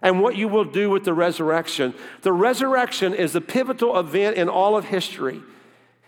And 0.01 0.21
what 0.21 0.37
you 0.37 0.47
will 0.47 0.63
do 0.63 0.89
with 0.89 1.03
the 1.03 1.13
resurrection. 1.13 1.93
The 2.21 2.31
resurrection 2.31 3.13
is 3.13 3.33
the 3.33 3.41
pivotal 3.41 3.99
event 3.99 4.37
in 4.37 4.47
all 4.47 4.77
of 4.77 4.85
history. 4.85 5.41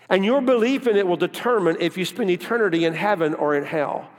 And 0.10 0.24
your 0.24 0.42
belief 0.42 0.88
in 0.88 0.96
it 0.96 1.06
will 1.06 1.18
determine 1.18 1.78
if 1.80 1.98
you 1.98 2.06
spend 2.06 2.30
eternity 2.30 2.86
in 2.86 2.94
heaven 2.94 3.34
or 3.34 3.56
in 3.56 3.66
hell. 3.66 4.10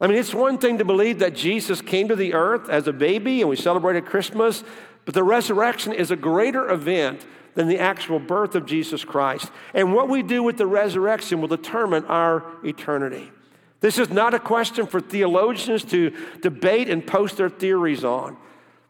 I 0.00 0.08
mean, 0.08 0.18
it's 0.18 0.34
one 0.34 0.58
thing 0.58 0.78
to 0.78 0.84
believe 0.84 1.20
that 1.20 1.34
Jesus 1.34 1.80
came 1.80 2.08
to 2.08 2.16
the 2.16 2.34
earth 2.34 2.68
as 2.68 2.86
a 2.86 2.92
baby 2.92 3.40
and 3.40 3.48
we 3.48 3.56
celebrated 3.56 4.04
Christmas, 4.04 4.62
but 5.06 5.14
the 5.14 5.24
resurrection 5.24 5.94
is 5.94 6.10
a 6.10 6.16
greater 6.16 6.68
event 6.68 7.24
than 7.54 7.68
the 7.68 7.78
actual 7.78 8.18
birth 8.18 8.54
of 8.54 8.66
Jesus 8.66 9.02
Christ. 9.04 9.50
And 9.72 9.94
what 9.94 10.10
we 10.10 10.22
do 10.22 10.42
with 10.42 10.58
the 10.58 10.66
resurrection 10.66 11.40
will 11.40 11.48
determine 11.48 12.04
our 12.04 12.44
eternity. 12.62 13.30
This 13.80 13.98
is 13.98 14.10
not 14.10 14.34
a 14.34 14.38
question 14.38 14.86
for 14.86 15.00
theologians 15.00 15.84
to 15.84 16.12
debate 16.42 16.90
and 16.90 17.06
post 17.06 17.38
their 17.38 17.48
theories 17.48 18.04
on. 18.04 18.36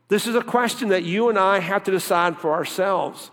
This 0.08 0.26
is 0.26 0.34
a 0.34 0.42
question 0.42 0.88
that 0.88 1.04
you 1.04 1.28
and 1.28 1.38
I 1.38 1.58
have 1.60 1.84
to 1.84 1.90
decide 1.90 2.38
for 2.38 2.52
ourselves. 2.52 3.30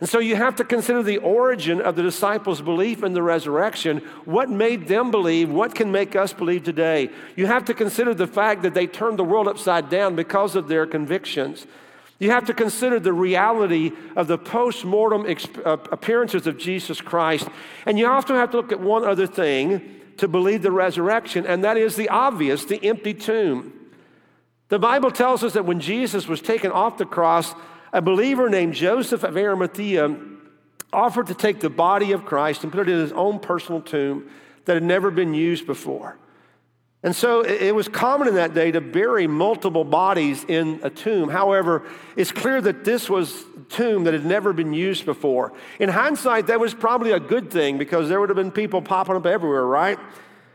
And 0.00 0.08
so 0.08 0.18
you 0.18 0.36
have 0.36 0.56
to 0.56 0.64
consider 0.64 1.02
the 1.02 1.18
origin 1.18 1.80
of 1.80 1.96
the 1.96 2.02
disciples' 2.02 2.60
belief 2.60 3.02
in 3.02 3.14
the 3.14 3.22
resurrection. 3.22 3.98
What 4.24 4.50
made 4.50 4.88
them 4.88 5.10
believe? 5.10 5.50
What 5.50 5.74
can 5.74 5.92
make 5.92 6.16
us 6.16 6.32
believe 6.32 6.64
today? 6.64 7.10
You 7.36 7.46
have 7.46 7.64
to 7.66 7.74
consider 7.74 8.12
the 8.12 8.26
fact 8.26 8.62
that 8.62 8.74
they 8.74 8.86
turned 8.86 9.18
the 9.18 9.24
world 9.24 9.48
upside 9.48 9.88
down 9.88 10.16
because 10.16 10.56
of 10.56 10.68
their 10.68 10.86
convictions. 10.86 11.66
You 12.22 12.30
have 12.30 12.44
to 12.44 12.54
consider 12.54 13.00
the 13.00 13.12
reality 13.12 13.90
of 14.14 14.28
the 14.28 14.38
post 14.38 14.84
mortem 14.84 15.26
uh, 15.64 15.76
appearances 15.90 16.46
of 16.46 16.56
Jesus 16.56 17.00
Christ. 17.00 17.48
And 17.84 17.98
you 17.98 18.08
also 18.08 18.36
have 18.36 18.52
to 18.52 18.58
look 18.58 18.70
at 18.70 18.78
one 18.78 19.02
other 19.02 19.26
thing 19.26 20.00
to 20.18 20.28
believe 20.28 20.62
the 20.62 20.70
resurrection, 20.70 21.44
and 21.44 21.64
that 21.64 21.76
is 21.76 21.96
the 21.96 22.08
obvious 22.10 22.64
the 22.64 22.80
empty 22.84 23.12
tomb. 23.12 23.72
The 24.68 24.78
Bible 24.78 25.10
tells 25.10 25.42
us 25.42 25.54
that 25.54 25.64
when 25.64 25.80
Jesus 25.80 26.28
was 26.28 26.40
taken 26.40 26.70
off 26.70 26.96
the 26.96 27.06
cross, 27.06 27.56
a 27.92 28.00
believer 28.00 28.48
named 28.48 28.74
Joseph 28.74 29.24
of 29.24 29.36
Arimathea 29.36 30.16
offered 30.92 31.26
to 31.26 31.34
take 31.34 31.58
the 31.58 31.70
body 31.70 32.12
of 32.12 32.24
Christ 32.24 32.62
and 32.62 32.72
put 32.72 32.88
it 32.88 32.92
in 32.92 33.00
his 33.00 33.10
own 33.10 33.40
personal 33.40 33.80
tomb 33.80 34.30
that 34.66 34.74
had 34.74 34.84
never 34.84 35.10
been 35.10 35.34
used 35.34 35.66
before. 35.66 36.18
And 37.04 37.16
so 37.16 37.40
it 37.40 37.74
was 37.74 37.88
common 37.88 38.28
in 38.28 38.36
that 38.36 38.54
day 38.54 38.70
to 38.70 38.80
bury 38.80 39.26
multiple 39.26 39.82
bodies 39.82 40.44
in 40.46 40.78
a 40.84 40.90
tomb. 40.90 41.28
However, 41.28 41.82
it's 42.16 42.30
clear 42.30 42.60
that 42.60 42.84
this 42.84 43.10
was 43.10 43.42
a 43.56 43.64
tomb 43.70 44.04
that 44.04 44.14
had 44.14 44.24
never 44.24 44.52
been 44.52 44.72
used 44.72 45.04
before. 45.04 45.52
In 45.80 45.88
hindsight, 45.88 46.46
that 46.46 46.60
was 46.60 46.74
probably 46.74 47.10
a 47.10 47.18
good 47.18 47.50
thing 47.50 47.76
because 47.76 48.08
there 48.08 48.20
would 48.20 48.28
have 48.28 48.36
been 48.36 48.52
people 48.52 48.80
popping 48.82 49.16
up 49.16 49.26
everywhere, 49.26 49.66
right? 49.66 49.98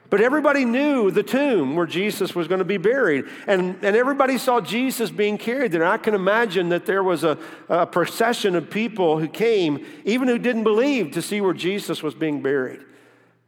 But 0.10 0.22
everybody 0.22 0.64
knew 0.64 1.12
the 1.12 1.22
tomb 1.22 1.76
where 1.76 1.86
Jesus 1.86 2.34
was 2.34 2.48
going 2.48 2.60
to 2.60 2.66
be 2.66 2.78
buried. 2.78 3.26
And, 3.46 3.76
and 3.84 3.98
everybody 3.98 4.38
saw 4.38 4.62
Jesus 4.62 5.12
being 5.12 5.38
carried 5.38 5.74
there. 5.74 5.84
I 5.84 5.98
can 5.98 6.14
imagine 6.14 6.70
that 6.70 6.86
there 6.86 7.04
was 7.04 7.26
a, 7.26 7.38
a 7.68 7.86
procession 7.86 8.56
of 8.56 8.70
people 8.70 9.20
who 9.20 9.28
came, 9.28 9.86
even 10.06 10.30
who 10.30 10.38
didn't 10.38 10.64
believe, 10.64 11.12
to 11.12 11.22
see 11.22 11.42
where 11.42 11.54
Jesus 11.54 12.02
was 12.02 12.16
being 12.16 12.42
buried. 12.42 12.86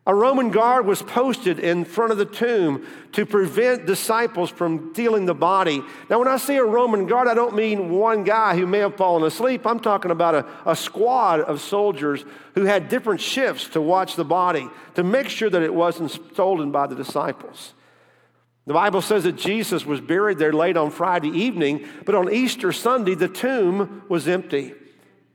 A 0.09 0.15
Roman 0.15 0.49
guard 0.49 0.87
was 0.87 1.03
posted 1.03 1.59
in 1.59 1.85
front 1.85 2.11
of 2.11 2.17
the 2.17 2.25
tomb 2.25 2.83
to 3.11 3.27
prevent 3.27 3.85
disciples 3.85 4.49
from 4.49 4.89
stealing 4.91 5.27
the 5.27 5.35
body. 5.35 5.83
Now, 6.09 6.17
when 6.17 6.27
I 6.27 6.37
say 6.37 6.57
a 6.57 6.65
Roman 6.65 7.05
guard, 7.05 7.27
I 7.27 7.35
don't 7.35 7.55
mean 7.55 7.91
one 7.91 8.23
guy 8.23 8.57
who 8.57 8.65
may 8.65 8.79
have 8.79 8.95
fallen 8.95 9.23
asleep. 9.23 9.67
I'm 9.67 9.79
talking 9.79 10.09
about 10.09 10.33
a, 10.33 10.47
a 10.65 10.75
squad 10.75 11.41
of 11.41 11.61
soldiers 11.61 12.25
who 12.55 12.63
had 12.63 12.89
different 12.89 13.21
shifts 13.21 13.67
to 13.67 13.81
watch 13.81 14.15
the 14.15 14.25
body 14.25 14.67
to 14.95 15.03
make 15.03 15.29
sure 15.29 15.47
that 15.47 15.61
it 15.61 15.75
wasn't 15.75 16.09
stolen 16.09 16.71
by 16.71 16.87
the 16.87 16.95
disciples. 16.95 17.75
The 18.65 18.73
Bible 18.73 19.03
says 19.03 19.25
that 19.25 19.35
Jesus 19.35 19.85
was 19.85 20.01
buried 20.01 20.39
there 20.39 20.53
late 20.53 20.75
on 20.75 20.89
Friday 20.89 21.29
evening, 21.29 21.87
but 22.03 22.15
on 22.15 22.33
Easter 22.33 22.71
Sunday, 22.71 23.13
the 23.13 23.27
tomb 23.27 24.01
was 24.09 24.27
empty. 24.27 24.73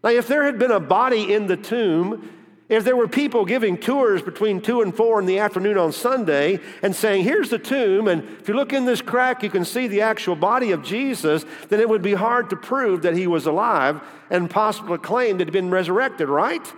Now, 0.03 0.11
if 0.11 0.27
there 0.27 0.43
had 0.43 0.59
been 0.59 0.73
a 0.73 0.81
body 0.81 1.33
in 1.33 1.47
the 1.47 1.57
tomb, 1.57 2.29
if 2.69 2.83
there 2.83 2.97
were 2.97 3.09
people 3.09 3.45
giving 3.45 3.77
tours 3.77 4.23
between 4.23 4.61
2 4.61 4.81
and 4.81 4.97
4 4.97 5.21
in 5.21 5.27
the 5.27 5.39
afternoon 5.39 5.77
on 5.77 5.93
Sunday 5.93 6.61
and 6.83 6.97
saying, 6.97 7.25
Here's 7.25 7.51
the 7.51 7.59
tomb, 7.59 8.09
and 8.09 8.23
if 8.41 8.49
you 8.49 8.55
look 8.55 8.73
in 8.73 8.87
this 8.87 9.03
crack, 9.03 9.43
you 9.43 9.51
can 9.51 9.65
see 9.65 9.87
the 9.87 10.01
actual 10.01 10.35
body 10.35 10.73
of 10.73 10.83
Jesus, 10.83 11.45
then 11.69 11.81
it 11.81 11.89
would 11.89 12.01
be 12.01 12.15
hard 12.15 12.49
to 12.51 12.57
prove 12.57 13.03
that 13.03 13.17
he 13.17 13.27
was 13.27 13.47
alive 13.47 14.01
and 14.31 14.49
possibly 14.49 14.97
claim 14.97 15.37
that 15.39 15.47
he'd 15.47 15.53
been 15.53 15.71
resurrected, 15.71 16.29
right? 16.29 16.73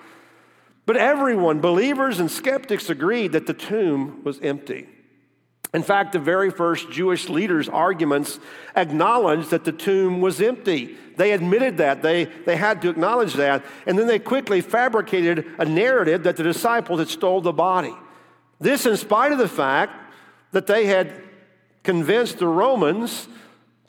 But 0.87 0.97
everyone, 0.97 1.61
believers 1.61 2.19
and 2.19 2.31
skeptics, 2.31 2.91
agreed 2.91 3.33
that 3.33 3.47
the 3.47 3.55
tomb 3.55 4.23
was 4.25 4.41
empty. 4.41 4.89
In 5.75 5.83
fact, 5.83 6.13
the 6.13 6.19
very 6.19 6.51
first 6.51 6.91
Jewish 6.91 7.29
leaders' 7.29 7.69
arguments 7.69 8.39
acknowledged 8.75 9.51
that 9.51 9.65
the 9.65 9.73
tomb 9.73 10.21
was 10.21 10.41
empty. 10.41 10.97
They 11.17 11.33
admitted 11.33 11.79
that. 11.79 12.03
They, 12.03 12.25
they 12.25 12.57
had 12.57 12.83
to 12.83 12.91
acknowledge 12.91 13.35
that. 13.35 13.65
And 13.87 13.99
then 13.99 14.07
they 14.07 14.19
quickly 14.19 14.61
fabricated 14.61 15.47
a 15.59 15.65
narrative 15.65 16.23
that 16.23 16.37
the 16.37 16.43
disciples 16.43 17.01
had 17.01 17.09
stole 17.09 17.41
the 17.41 17.53
body. 17.53 17.95
This, 18.59 18.87
in 18.87 18.97
spite 18.97 19.33
of 19.33 19.39
the 19.39 19.49
fact 19.49 19.93
that 20.53 20.67
they 20.67 20.87
had 20.87 21.23
convinced 21.83 22.39
the 22.39 22.49
Romans 22.49 23.29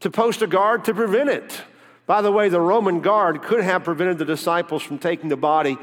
to 0.02 0.10
post 0.10 0.42
a 0.42 0.48
guard 0.48 0.86
to 0.86 0.94
prevent 0.94 1.30
it. 1.30 1.62
By 2.06 2.22
the 2.22 2.32
way, 2.32 2.50
the 2.50 2.62
Roman 2.62 3.02
guard 3.02 3.42
could 3.42 3.64
have 3.64 3.84
prevented 3.84 4.18
the 4.18 4.26
disciples 4.26 4.84
from 4.84 4.98
taking 4.98 5.30
the 5.30 5.38
body 5.38 5.78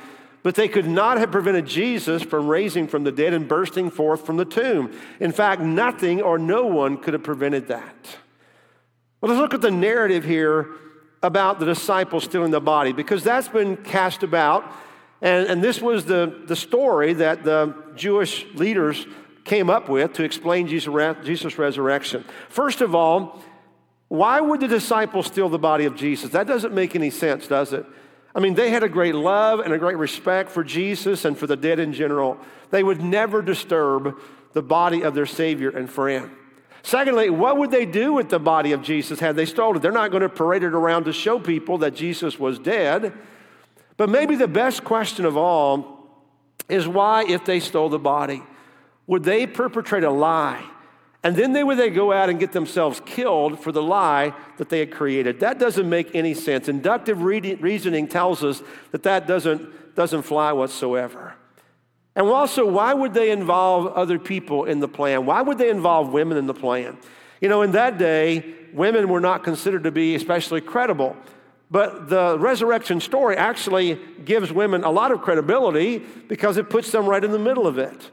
but 0.44 0.54
they 0.54 0.68
could 0.68 0.86
not 0.86 1.16
have 1.16 1.32
prevented 1.32 1.66
Jesus 1.66 2.22
from 2.22 2.46
raising 2.46 2.86
from 2.86 3.02
the 3.02 3.10
dead 3.10 3.32
and 3.32 3.48
bursting 3.48 3.90
forth 3.90 4.26
from 4.26 4.36
the 4.36 4.44
tomb. 4.44 4.92
In 5.18 5.32
fact, 5.32 5.62
nothing 5.62 6.20
or 6.20 6.38
no 6.38 6.66
one 6.66 6.98
could 6.98 7.14
have 7.14 7.22
prevented 7.22 7.68
that. 7.68 8.18
Well, 9.20 9.32
let's 9.32 9.40
look 9.40 9.54
at 9.54 9.62
the 9.62 9.70
narrative 9.70 10.22
here 10.22 10.68
about 11.22 11.60
the 11.60 11.64
disciples 11.64 12.24
stealing 12.24 12.50
the 12.50 12.60
body, 12.60 12.92
because 12.92 13.24
that's 13.24 13.48
been 13.48 13.78
cast 13.78 14.22
about. 14.22 14.70
And, 15.22 15.48
and 15.48 15.64
this 15.64 15.80
was 15.80 16.04
the, 16.04 16.42
the 16.46 16.56
story 16.56 17.14
that 17.14 17.42
the 17.42 17.74
Jewish 17.96 18.44
leaders 18.52 19.06
came 19.44 19.70
up 19.70 19.88
with 19.88 20.12
to 20.12 20.24
explain 20.24 20.68
Jesus, 20.68 20.92
Jesus' 21.24 21.56
resurrection. 21.56 22.22
First 22.50 22.82
of 22.82 22.94
all, 22.94 23.42
why 24.08 24.42
would 24.42 24.60
the 24.60 24.68
disciples 24.68 25.26
steal 25.26 25.48
the 25.48 25.58
body 25.58 25.86
of 25.86 25.96
Jesus? 25.96 26.32
That 26.32 26.46
doesn't 26.46 26.74
make 26.74 26.94
any 26.94 27.08
sense, 27.08 27.46
does 27.46 27.72
it? 27.72 27.86
I 28.34 28.40
mean, 28.40 28.54
they 28.54 28.70
had 28.70 28.82
a 28.82 28.88
great 28.88 29.14
love 29.14 29.60
and 29.60 29.72
a 29.72 29.78
great 29.78 29.96
respect 29.96 30.50
for 30.50 30.64
Jesus 30.64 31.24
and 31.24 31.38
for 31.38 31.46
the 31.46 31.56
dead 31.56 31.78
in 31.78 31.92
general. 31.92 32.38
They 32.70 32.82
would 32.82 33.00
never 33.00 33.42
disturb 33.42 34.18
the 34.52 34.62
body 34.62 35.02
of 35.02 35.14
their 35.14 35.26
Savior 35.26 35.70
and 35.70 35.88
friend. 35.88 36.30
Secondly, 36.82 37.30
what 37.30 37.56
would 37.56 37.70
they 37.70 37.86
do 37.86 38.12
with 38.12 38.28
the 38.28 38.38
body 38.38 38.72
of 38.72 38.82
Jesus 38.82 39.20
had 39.20 39.36
they 39.36 39.46
stolen 39.46 39.76
it? 39.76 39.82
They're 39.82 39.92
not 39.92 40.10
going 40.10 40.22
to 40.22 40.28
parade 40.28 40.64
it 40.64 40.74
around 40.74 41.04
to 41.04 41.12
show 41.12 41.38
people 41.38 41.78
that 41.78 41.94
Jesus 41.94 42.38
was 42.38 42.58
dead. 42.58 43.12
But 43.96 44.08
maybe 44.08 44.34
the 44.34 44.48
best 44.48 44.84
question 44.84 45.24
of 45.24 45.36
all 45.36 46.10
is 46.68 46.88
why, 46.88 47.24
if 47.24 47.44
they 47.44 47.60
stole 47.60 47.88
the 47.88 47.98
body, 47.98 48.42
would 49.06 49.22
they 49.22 49.46
perpetrate 49.46 50.04
a 50.04 50.10
lie 50.10 50.62
and 51.24 51.34
then 51.34 51.54
they 51.54 51.64
would 51.64 51.78
they 51.78 51.88
go 51.88 52.12
out 52.12 52.28
and 52.28 52.38
get 52.38 52.52
themselves 52.52 53.00
killed 53.06 53.58
for 53.58 53.72
the 53.72 53.82
lie 53.82 54.34
that 54.58 54.68
they 54.68 54.78
had 54.78 54.90
created. 54.90 55.40
That 55.40 55.58
doesn't 55.58 55.88
make 55.88 56.14
any 56.14 56.34
sense. 56.34 56.68
Inductive 56.68 57.22
reasoning 57.22 58.06
tells 58.06 58.44
us 58.44 58.62
that 58.92 59.02
that 59.04 59.26
doesn't, 59.26 59.96
doesn't 59.96 60.22
fly 60.22 60.52
whatsoever. 60.52 61.34
And 62.14 62.26
also, 62.26 62.68
why 62.68 62.92
would 62.92 63.14
they 63.14 63.30
involve 63.30 63.86
other 63.94 64.18
people 64.18 64.66
in 64.66 64.80
the 64.80 64.86
plan? 64.86 65.24
Why 65.24 65.40
would 65.40 65.56
they 65.56 65.70
involve 65.70 66.12
women 66.12 66.36
in 66.36 66.46
the 66.46 66.54
plan? 66.54 66.98
You 67.40 67.48
know, 67.48 67.62
in 67.62 67.72
that 67.72 67.96
day, 67.96 68.54
women 68.74 69.08
were 69.08 69.20
not 69.20 69.42
considered 69.42 69.84
to 69.84 69.90
be 69.90 70.14
especially 70.14 70.60
credible. 70.60 71.16
But 71.70 72.10
the 72.10 72.38
resurrection 72.38 73.00
story 73.00 73.36
actually 73.36 73.98
gives 74.24 74.52
women 74.52 74.84
a 74.84 74.90
lot 74.90 75.10
of 75.10 75.22
credibility 75.22 75.98
because 76.28 76.58
it 76.58 76.68
puts 76.68 76.92
them 76.92 77.06
right 77.06 77.24
in 77.24 77.32
the 77.32 77.38
middle 77.38 77.66
of 77.66 77.78
it. 77.78 78.10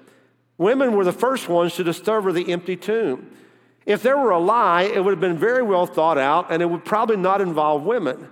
Women 0.62 0.96
were 0.96 1.03
the 1.03 1.12
first 1.12 1.50
ones 1.50 1.74
to 1.77 1.84
discover 1.84 2.32
the 2.32 2.51
empty 2.51 2.75
tomb. 2.75 3.32
If 3.88 4.03
there 4.03 4.15
were 4.15 4.30
a 4.30 4.38
lie, 4.38 4.84
it 4.84 5.03
would 5.03 5.10
have 5.10 5.20
been 5.20 5.39
very 5.39 5.63
well 5.63 5.88
thought 5.88 6.20
out 6.20 6.51
and 6.51 6.62
it 6.62 6.68
would 6.68 6.86
probably 6.86 7.18
not 7.18 7.41
involve 7.41 7.84
women. 7.84 8.30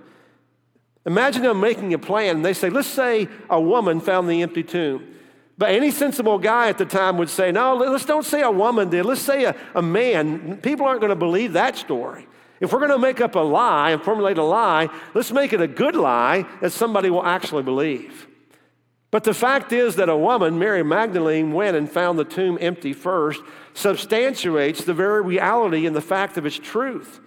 Imagine 1.04 1.42
them 1.42 1.58
making 1.58 1.92
a 1.92 1.98
plan. 1.98 2.36
And 2.36 2.44
they 2.44 2.52
say, 2.52 2.70
let's 2.70 2.86
say 2.86 3.26
a 3.48 3.60
woman 3.60 3.98
found 3.98 4.30
the 4.30 4.42
empty 4.42 4.62
tomb. 4.62 5.12
But 5.58 5.70
any 5.70 5.90
sensible 5.90 6.38
guy 6.38 6.68
at 6.68 6.78
the 6.78 6.84
time 6.84 7.18
would 7.18 7.30
say, 7.30 7.50
no, 7.50 7.74
let's 7.74 8.04
don't 8.04 8.24
say 8.24 8.42
a 8.42 8.50
woman 8.52 8.90
did. 8.90 9.06
Let's 9.06 9.22
say 9.22 9.46
a, 9.46 9.56
a 9.74 9.82
man. 9.82 10.58
People 10.58 10.86
aren't 10.86 11.00
going 11.00 11.10
to 11.10 11.16
believe 11.16 11.54
that 11.54 11.76
story. 11.76 12.28
If 12.60 12.72
we're 12.72 12.78
going 12.78 12.92
to 12.92 12.98
make 12.98 13.20
up 13.20 13.34
a 13.34 13.40
lie 13.40 13.90
and 13.90 14.00
formulate 14.00 14.38
a 14.38 14.44
lie, 14.44 14.88
let's 15.14 15.32
make 15.32 15.52
it 15.52 15.60
a 15.60 15.66
good 15.66 15.96
lie 15.96 16.46
that 16.60 16.70
somebody 16.70 17.10
will 17.10 17.26
actually 17.26 17.64
believe. 17.64 18.28
But 19.10 19.24
the 19.24 19.34
fact 19.34 19.72
is 19.72 19.96
that 19.96 20.08
a 20.08 20.16
woman, 20.16 20.58
Mary 20.58 20.84
Magdalene, 20.84 21.52
went 21.52 21.76
and 21.76 21.90
found 21.90 22.18
the 22.18 22.24
tomb 22.24 22.58
empty 22.60 22.92
first, 22.92 23.42
substantiates 23.74 24.84
the 24.84 24.94
very 24.94 25.22
reality 25.22 25.84
and 25.84 25.96
the 25.96 26.00
fact 26.00 26.36
of 26.36 26.46
its 26.46 26.58
truth. 26.58 27.20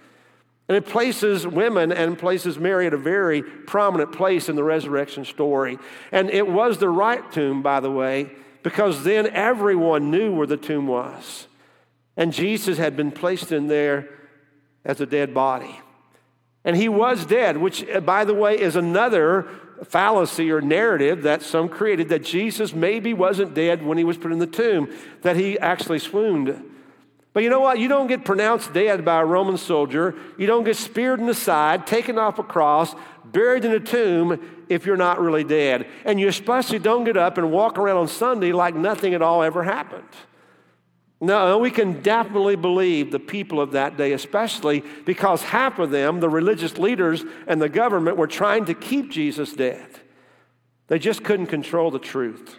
And 0.66 0.78
it 0.78 0.86
places 0.86 1.46
women 1.46 1.92
and 1.92 2.18
places 2.18 2.58
Mary 2.58 2.86
at 2.86 2.94
a 2.94 2.98
very 2.98 3.42
prominent 3.42 4.12
place 4.12 4.48
in 4.48 4.56
the 4.56 4.64
resurrection 4.64 5.26
story. 5.26 5.78
And 6.10 6.30
it 6.30 6.48
was 6.48 6.78
the 6.78 6.88
right 6.88 7.30
tomb, 7.32 7.62
by 7.62 7.80
the 7.80 7.90
way, 7.90 8.30
because 8.62 9.04
then 9.04 9.26
everyone 9.26 10.10
knew 10.10 10.34
where 10.34 10.46
the 10.46 10.56
tomb 10.56 10.86
was. 10.86 11.48
And 12.16 12.32
Jesus 12.32 12.78
had 12.78 12.96
been 12.96 13.10
placed 13.10 13.52
in 13.52 13.66
there 13.66 14.08
as 14.86 15.02
a 15.02 15.06
dead 15.06 15.34
body. 15.34 15.80
And 16.64 16.76
he 16.76 16.88
was 16.88 17.26
dead, 17.26 17.58
which, 17.58 17.84
by 18.04 18.24
the 18.24 18.32
way, 18.32 18.58
is 18.58 18.74
another 18.74 19.46
fallacy 19.82 20.50
or 20.50 20.60
narrative 20.60 21.22
that 21.22 21.42
some 21.42 21.68
created 21.68 22.08
that 22.10 22.22
Jesus 22.22 22.72
maybe 22.72 23.12
wasn't 23.12 23.54
dead 23.54 23.84
when 23.84 23.98
he 23.98 24.04
was 24.04 24.16
put 24.16 24.32
in 24.32 24.38
the 24.38 24.46
tomb, 24.46 24.94
that 25.22 25.36
he 25.36 25.58
actually 25.58 25.98
swooned. 25.98 26.70
But 27.32 27.42
you 27.42 27.50
know 27.50 27.60
what? 27.60 27.80
You 27.80 27.88
don't 27.88 28.06
get 28.06 28.24
pronounced 28.24 28.72
dead 28.72 29.04
by 29.04 29.20
a 29.20 29.24
Roman 29.24 29.56
soldier. 29.56 30.14
You 30.38 30.46
don't 30.46 30.62
get 30.62 30.76
speared 30.76 31.18
in 31.18 31.26
the 31.26 31.34
side, 31.34 31.86
taken 31.86 32.16
off 32.16 32.38
a 32.38 32.44
cross, 32.44 32.94
buried 33.24 33.64
in 33.64 33.72
a 33.72 33.80
tomb 33.80 34.64
if 34.68 34.86
you're 34.86 34.96
not 34.96 35.20
really 35.20 35.42
dead. 35.42 35.88
And 36.04 36.20
you 36.20 36.28
especially 36.28 36.78
don't 36.78 37.02
get 37.02 37.16
up 37.16 37.36
and 37.36 37.50
walk 37.50 37.76
around 37.76 37.96
on 37.96 38.08
Sunday 38.08 38.52
like 38.52 38.76
nothing 38.76 39.14
at 39.14 39.22
all 39.22 39.42
ever 39.42 39.64
happened. 39.64 40.08
No, 41.24 41.56
we 41.56 41.70
can 41.70 42.02
definitely 42.02 42.54
believe 42.54 43.10
the 43.10 43.18
people 43.18 43.58
of 43.58 43.72
that 43.72 43.96
day, 43.96 44.12
especially 44.12 44.84
because 45.06 45.42
half 45.42 45.78
of 45.78 45.90
them, 45.90 46.20
the 46.20 46.28
religious 46.28 46.76
leaders 46.76 47.24
and 47.46 47.62
the 47.62 47.70
government, 47.70 48.18
were 48.18 48.26
trying 48.26 48.66
to 48.66 48.74
keep 48.74 49.10
Jesus 49.10 49.54
dead. 49.54 49.86
They 50.88 50.98
just 50.98 51.24
couldn't 51.24 51.46
control 51.46 51.90
the 51.90 51.98
truth. 51.98 52.58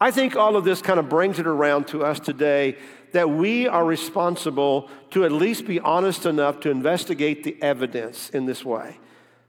I 0.00 0.12
think 0.12 0.36
all 0.36 0.56
of 0.56 0.64
this 0.64 0.80
kind 0.80 1.00
of 1.00 1.08
brings 1.08 1.40
it 1.40 1.48
around 1.48 1.88
to 1.88 2.04
us 2.04 2.20
today 2.20 2.76
that 3.10 3.28
we 3.28 3.66
are 3.66 3.84
responsible 3.84 4.88
to 5.10 5.24
at 5.24 5.32
least 5.32 5.66
be 5.66 5.80
honest 5.80 6.26
enough 6.26 6.60
to 6.60 6.70
investigate 6.70 7.42
the 7.42 7.60
evidence 7.60 8.30
in 8.30 8.46
this 8.46 8.64
way, 8.64 9.00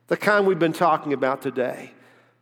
the 0.07 0.17
kind 0.17 0.47
we've 0.47 0.57
been 0.57 0.73
talking 0.73 1.13
about 1.13 1.43
today. 1.43 1.91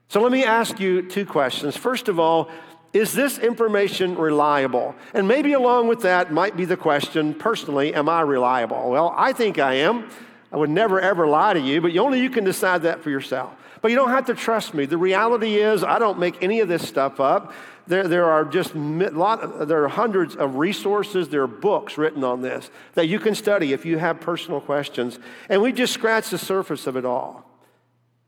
So 0.08 0.22
let 0.22 0.32
me 0.32 0.46
ask 0.46 0.80
you 0.80 1.02
two 1.02 1.26
questions. 1.26 1.76
First 1.76 2.08
of 2.08 2.20
all, 2.20 2.50
is 2.96 3.12
this 3.12 3.38
information 3.38 4.16
reliable? 4.16 4.96
And 5.14 5.28
maybe 5.28 5.52
along 5.52 5.90
with 5.90 6.02
that 6.04 6.32
might 6.32 6.56
be 6.56 6.64
the 6.64 6.78
question 6.78 7.34
personally, 7.34 7.94
am 7.94 8.08
I 8.08 8.22
reliable? 8.22 8.90
Well, 8.90 9.14
I 9.18 9.34
think 9.34 9.60
I 9.60 9.74
am. 9.74 10.10
I 10.50 10.56
would 10.56 10.70
never 10.70 11.02
ever 11.02 11.28
lie 11.28 11.54
to 11.54 11.60
you, 11.60 11.82
but 11.82 11.96
only 11.98 12.22
you 12.22 12.30
can 12.30 12.46
decide 12.46 12.84
that 12.84 13.04
for 13.04 13.10
yourself. 13.10 13.54
But 13.82 13.92
you 13.92 13.98
don't 13.98 14.12
have 14.12 14.28
to 14.28 14.34
trust 14.34 14.74
me. 14.74 14.86
The 14.86 14.98
reality 14.98 15.56
is, 15.56 15.84
I 15.84 16.00
don't 16.00 16.18
make 16.20 16.42
any 16.42 16.62
of 16.62 16.70
this 16.70 16.88
stuff 16.88 17.20
up. 17.20 17.52
There, 17.86 18.08
there 18.08 18.26
are 18.26 18.46
just 18.46 18.74
lot, 18.74 19.68
there 19.68 19.84
are 19.84 19.90
hundreds 19.90 20.38
of 20.38 20.56
resources, 20.56 21.28
there 21.28 21.44
are 21.44 21.48
books 21.48 21.98
written 21.98 22.24
on 22.24 22.42
this 22.42 22.72
that 22.94 23.08
you 23.08 23.20
can 23.20 23.36
study 23.36 23.74
if 23.74 23.86
you 23.86 23.98
have 23.98 24.22
personal 24.22 24.62
questions. 24.62 25.20
And 25.50 25.62
we 25.62 25.74
just 25.74 25.92
scratch 25.92 26.30
the 26.30 26.38
surface 26.38 26.88
of 26.88 26.96
it 26.96 27.04
all. 27.04 27.44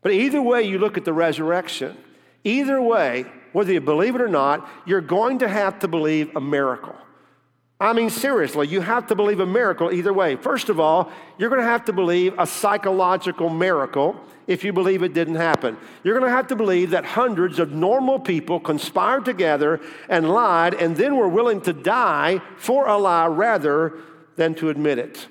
But 0.02 0.12
either 0.12 0.42
way 0.42 0.62
you 0.62 0.78
look 0.78 0.98
at 0.98 1.06
the 1.06 1.14
resurrection, 1.14 1.96
either 2.44 2.82
way, 2.82 3.24
whether 3.52 3.72
you 3.72 3.80
believe 3.80 4.14
it 4.14 4.20
or 4.20 4.28
not, 4.28 4.68
you're 4.86 5.00
going 5.00 5.38
to 5.40 5.48
have 5.48 5.78
to 5.80 5.88
believe 5.88 6.34
a 6.36 6.40
miracle. 6.40 6.94
I 7.80 7.92
mean, 7.92 8.10
seriously, 8.10 8.66
you 8.66 8.80
have 8.80 9.06
to 9.06 9.14
believe 9.14 9.38
a 9.38 9.46
miracle 9.46 9.92
either 9.92 10.12
way. 10.12 10.34
First 10.34 10.68
of 10.68 10.80
all, 10.80 11.12
you're 11.38 11.48
going 11.48 11.60
to 11.60 11.68
have 11.68 11.84
to 11.84 11.92
believe 11.92 12.34
a 12.36 12.46
psychological 12.46 13.48
miracle 13.48 14.16
if 14.48 14.64
you 14.64 14.72
believe 14.72 15.04
it 15.04 15.14
didn't 15.14 15.36
happen. 15.36 15.76
You're 16.02 16.18
going 16.18 16.28
to 16.28 16.36
have 16.36 16.48
to 16.48 16.56
believe 16.56 16.90
that 16.90 17.04
hundreds 17.04 17.60
of 17.60 17.70
normal 17.70 18.18
people 18.18 18.58
conspired 18.58 19.24
together 19.24 19.80
and 20.08 20.28
lied 20.28 20.74
and 20.74 20.96
then 20.96 21.16
were 21.16 21.28
willing 21.28 21.60
to 21.62 21.72
die 21.72 22.40
for 22.56 22.88
a 22.88 22.96
lie 22.96 23.26
rather 23.26 23.92
than 24.34 24.56
to 24.56 24.70
admit 24.70 24.98
it. 24.98 25.28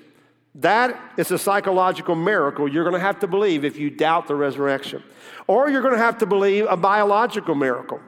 That 0.54 0.98
is 1.18 1.30
a 1.30 1.38
psychological 1.38 2.14
miracle 2.14 2.66
you're 2.66 2.84
going 2.84 2.94
to 2.94 3.00
have 3.00 3.20
to 3.20 3.26
believe 3.26 3.64
if 3.64 3.76
you 3.76 3.90
doubt 3.90 4.26
the 4.26 4.34
resurrection. 4.34 5.02
Or 5.46 5.68
you're 5.68 5.82
going 5.82 5.94
to 5.94 6.00
have 6.00 6.18
to 6.18 6.26
believe 6.26 6.66
a 6.68 6.76
biological 6.76 7.54
miracle 7.54 8.00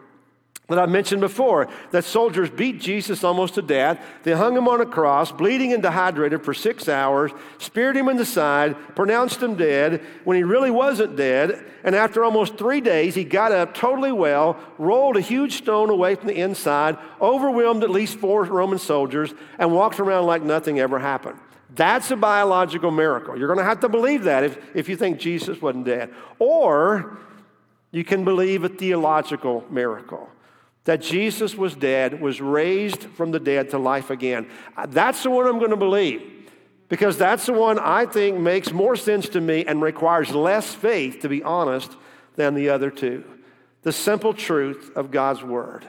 that 0.71 0.79
I 0.79 0.87
mentioned 0.87 1.21
before 1.21 1.69
that 1.91 2.05
soldiers 2.05 2.49
beat 2.49 2.81
Jesus 2.81 3.23
almost 3.25 3.55
to 3.55 3.63
death. 3.63 4.03
They 4.23 4.33
hung 4.33 4.57
him 4.57 4.69
on 4.69 4.81
a 4.81 4.87
cross, 4.87 5.33
bleeding 5.33 5.73
and 5.73 5.83
dehydrated 5.83 6.45
for 6.45 6.55
six 6.55 6.89
hours, 6.89 7.33
speared 7.59 7.97
him 7.97 8.09
in 8.09 8.17
the 8.17 8.25
side, 8.25 8.77
pronounced 8.95 9.43
him 9.43 9.57
dead 9.57 10.01
when 10.25 10.37
he 10.37 10.45
really 10.45 10.71
wasn't 10.71 11.17
dead. 11.17 11.65
And 11.83 11.95
after 11.95 12.25
almost 12.25 12.57
three 12.57 12.81
days, 12.81 13.15
he 13.15 13.25
got 13.25 13.53
up 13.53 13.75
totally 13.75 14.13
well, 14.13 14.59
rolled 14.79 15.17
a 15.17 15.21
huge 15.21 15.55
stone 15.55 15.91
away 15.91 16.15
from 16.15 16.29
the 16.29 16.41
inside, 16.41 16.97
overwhelmed 17.21 17.83
at 17.83 17.91
least 17.91 18.19
four 18.19 18.45
Roman 18.45 18.79
soldiers, 18.79 19.35
and 19.59 19.73
walked 19.73 19.99
around 19.99 20.27
like 20.27 20.43
nothing 20.43 20.79
ever 20.79 20.99
happened. 20.99 21.39
That's 21.75 22.11
a 22.11 22.17
biological 22.17 22.91
miracle. 22.91 23.37
You're 23.37 23.49
going 23.49 23.59
to 23.59 23.65
have 23.65 23.81
to 23.81 23.89
believe 23.89 24.25
that 24.25 24.45
if, 24.45 24.59
if 24.75 24.89
you 24.89 24.97
think 24.97 25.19
Jesus 25.19 25.61
wasn't 25.61 25.87
dead. 25.87 26.13
Or 26.39 27.19
you 27.93 28.05
can 28.05 28.25
believe 28.25 28.65
a 28.65 28.69
theological 28.69 29.65
miracle 29.71 30.29
that 30.85 31.03
Jesus 31.03 31.55
was 31.55 31.75
dead, 31.75 32.21
was 32.21 32.41
raised 32.41 33.05
from 33.05 33.31
the 33.31 33.41
dead 33.41 33.71
to 33.71 33.79
life 33.79 34.11
again. 34.11 34.49
That's 34.89 35.23
the 35.23 35.31
one 35.31 35.47
I'm 35.47 35.59
going 35.59 35.71
to 35.71 35.77
believe 35.77 36.41
because 36.89 37.17
that's 37.17 37.47
the 37.47 37.53
one 37.53 37.79
I 37.79 38.05
think 38.05 38.39
makes 38.39 38.73
more 38.73 38.97
sense 38.97 39.29
to 39.31 39.41
me 39.41 39.65
and 39.65 39.81
requires 39.81 40.33
less 40.33 40.75
faith, 40.75 41.21
to 41.21 41.29
be 41.29 41.43
honest, 41.43 41.97
than 42.37 42.55
the 42.55 42.71
other 42.71 42.91
two. 42.91 43.25
The 43.83 43.93
simple 43.93 44.35
truth 44.35 44.91
of 44.97 45.11
God's 45.11 45.43
Word. 45.43 45.87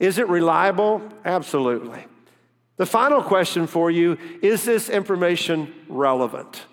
Is 0.00 0.18
it 0.18 0.28
reliable? 0.28 1.02
Absolutely. 1.24 2.06
The 2.76 2.86
final 2.86 3.22
question 3.22 3.66
for 3.66 3.90
you 3.90 4.18
is 4.42 4.64
this 4.64 4.88
information 4.88 5.72
relevant? 5.88 6.64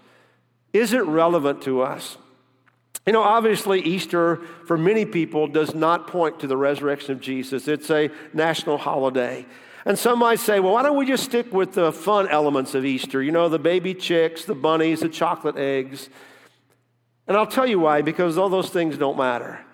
Is 0.71 0.93
it 0.93 1.03
relevant 1.03 1.62
to 1.63 1.81
us? 1.81 2.17
You 3.05 3.13
know, 3.13 3.23
obviously, 3.23 3.81
Easter 3.81 4.38
for 4.65 4.77
many 4.77 5.05
people 5.05 5.47
does 5.47 5.73
not 5.73 6.07
point 6.07 6.39
to 6.41 6.47
the 6.47 6.57
resurrection 6.57 7.13
of 7.13 7.21
Jesus. 7.21 7.67
It's 7.67 7.89
a 7.89 8.12
national 8.33 8.77
holiday. 8.77 9.45
And 9.85 9.97
some 9.97 10.19
might 10.19 10.39
say, 10.39 10.59
well, 10.59 10.73
why 10.73 10.83
don't 10.83 10.97
we 10.97 11.05
just 11.05 11.23
stick 11.23 11.51
with 11.51 11.73
the 11.73 11.91
fun 11.91 12.27
elements 12.27 12.75
of 12.75 12.85
Easter? 12.85 13.23
You 13.23 13.31
know, 13.31 13.49
the 13.49 13.57
baby 13.57 13.93
chicks, 13.93 14.45
the 14.45 14.53
bunnies, 14.53 14.99
the 14.99 15.09
chocolate 15.09 15.57
eggs. 15.57 16.09
And 17.27 17.38
I'll 17.38 17.47
tell 17.47 17.65
you 17.65 17.79
why, 17.79 18.01
because 18.01 18.38
all 18.38 18.49
those 18.49 18.69
things 18.69 18.97
don't 18.97 19.17
matter. 19.17 19.65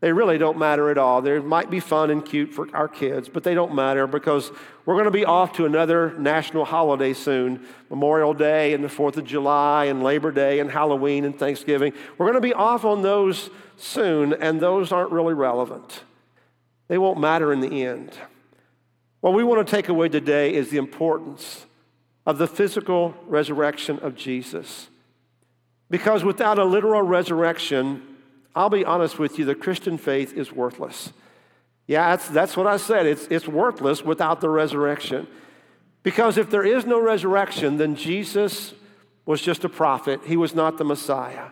They 0.00 0.12
really 0.12 0.38
don't 0.38 0.56
matter 0.56 0.90
at 0.90 0.96
all. 0.96 1.20
They 1.20 1.38
might 1.40 1.68
be 1.68 1.78
fun 1.78 2.10
and 2.10 2.24
cute 2.24 2.54
for 2.54 2.74
our 2.74 2.88
kids, 2.88 3.28
but 3.28 3.44
they 3.44 3.54
don't 3.54 3.74
matter 3.74 4.06
because 4.06 4.50
we're 4.86 4.94
going 4.94 5.04
to 5.04 5.10
be 5.10 5.26
off 5.26 5.52
to 5.54 5.66
another 5.66 6.14
national 6.18 6.64
holiday 6.64 7.12
soon 7.12 7.66
Memorial 7.90 8.32
Day 8.32 8.72
and 8.72 8.82
the 8.82 8.88
4th 8.88 9.18
of 9.18 9.24
July 9.26 9.84
and 9.86 10.02
Labor 10.02 10.32
Day 10.32 10.60
and 10.60 10.70
Halloween 10.70 11.26
and 11.26 11.38
Thanksgiving. 11.38 11.92
We're 12.16 12.26
going 12.26 12.40
to 12.42 12.48
be 12.48 12.54
off 12.54 12.86
on 12.86 13.02
those 13.02 13.50
soon, 13.76 14.32
and 14.32 14.58
those 14.58 14.90
aren't 14.90 15.12
really 15.12 15.34
relevant. 15.34 16.02
They 16.88 16.96
won't 16.96 17.20
matter 17.20 17.52
in 17.52 17.60
the 17.60 17.84
end. 17.84 18.12
What 19.20 19.34
we 19.34 19.44
want 19.44 19.66
to 19.66 19.70
take 19.70 19.90
away 19.90 20.08
today 20.08 20.54
is 20.54 20.70
the 20.70 20.78
importance 20.78 21.66
of 22.24 22.38
the 22.38 22.46
physical 22.46 23.14
resurrection 23.26 23.98
of 23.98 24.16
Jesus. 24.16 24.88
Because 25.90 26.24
without 26.24 26.58
a 26.58 26.64
literal 26.64 27.02
resurrection, 27.02 28.09
I'll 28.54 28.70
be 28.70 28.84
honest 28.84 29.18
with 29.18 29.38
you, 29.38 29.44
the 29.44 29.54
Christian 29.54 29.98
faith 29.98 30.32
is 30.36 30.52
worthless. 30.52 31.12
Yeah, 31.86 32.10
that's, 32.10 32.28
that's 32.28 32.56
what 32.56 32.66
I 32.66 32.76
said. 32.76 33.06
It's, 33.06 33.26
it's 33.28 33.48
worthless 33.48 34.04
without 34.04 34.40
the 34.40 34.48
resurrection. 34.48 35.26
Because 36.02 36.38
if 36.38 36.50
there 36.50 36.64
is 36.64 36.86
no 36.86 37.00
resurrection, 37.00 37.76
then 37.76 37.96
Jesus 37.96 38.74
was 39.26 39.42
just 39.42 39.64
a 39.64 39.68
prophet, 39.68 40.20
he 40.24 40.36
was 40.36 40.54
not 40.54 40.78
the 40.78 40.84
Messiah. 40.84 41.48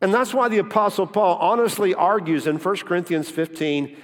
And 0.00 0.14
that's 0.14 0.32
why 0.32 0.48
the 0.48 0.58
Apostle 0.58 1.06
Paul 1.06 1.36
honestly 1.36 1.94
argues 1.94 2.46
in 2.46 2.56
1 2.56 2.76
Corinthians 2.78 3.28
15 3.28 3.96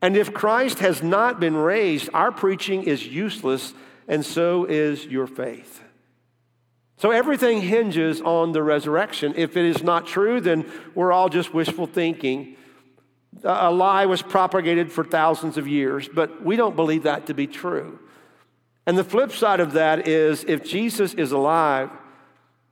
And 0.00 0.16
if 0.16 0.32
Christ 0.32 0.78
has 0.78 1.02
not 1.02 1.40
been 1.40 1.56
raised, 1.56 2.08
our 2.14 2.32
preaching 2.32 2.84
is 2.84 3.06
useless, 3.06 3.74
and 4.08 4.24
so 4.24 4.64
is 4.64 5.04
your 5.06 5.26
faith. 5.26 5.82
So 6.98 7.10
everything 7.10 7.60
hinges 7.60 8.22
on 8.22 8.52
the 8.52 8.62
resurrection. 8.62 9.34
If 9.36 9.56
it 9.56 9.66
is 9.66 9.82
not 9.82 10.06
true, 10.06 10.40
then 10.40 10.70
we're 10.94 11.12
all 11.12 11.28
just 11.28 11.52
wishful 11.52 11.86
thinking. 11.86 12.56
A 13.44 13.70
lie 13.70 14.06
was 14.06 14.22
propagated 14.22 14.90
for 14.90 15.04
thousands 15.04 15.58
of 15.58 15.68
years, 15.68 16.08
but 16.08 16.42
we 16.42 16.56
don't 16.56 16.74
believe 16.74 17.02
that 17.02 17.26
to 17.26 17.34
be 17.34 17.46
true. 17.46 17.98
And 18.86 18.96
the 18.96 19.04
flip 19.04 19.32
side 19.32 19.60
of 19.60 19.72
that 19.72 20.08
is 20.08 20.44
if 20.44 20.64
Jesus 20.64 21.12
is 21.12 21.32
alive, 21.32 21.90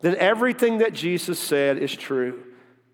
then 0.00 0.16
everything 0.16 0.78
that 0.78 0.94
Jesus 0.94 1.38
said 1.38 1.76
is 1.76 1.94
true. 1.94 2.44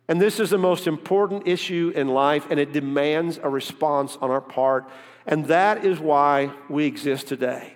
And 0.08 0.20
this 0.20 0.40
is 0.40 0.50
the 0.50 0.58
most 0.58 0.88
important 0.88 1.46
issue 1.46 1.92
in 1.94 2.08
life, 2.08 2.48
and 2.50 2.58
it 2.58 2.72
demands 2.72 3.38
a 3.40 3.48
response 3.48 4.18
on 4.20 4.32
our 4.32 4.40
part. 4.40 4.90
And 5.26 5.44
that 5.46 5.84
is 5.84 6.00
why 6.00 6.50
we 6.68 6.86
exist 6.86 7.28
today. 7.28 7.74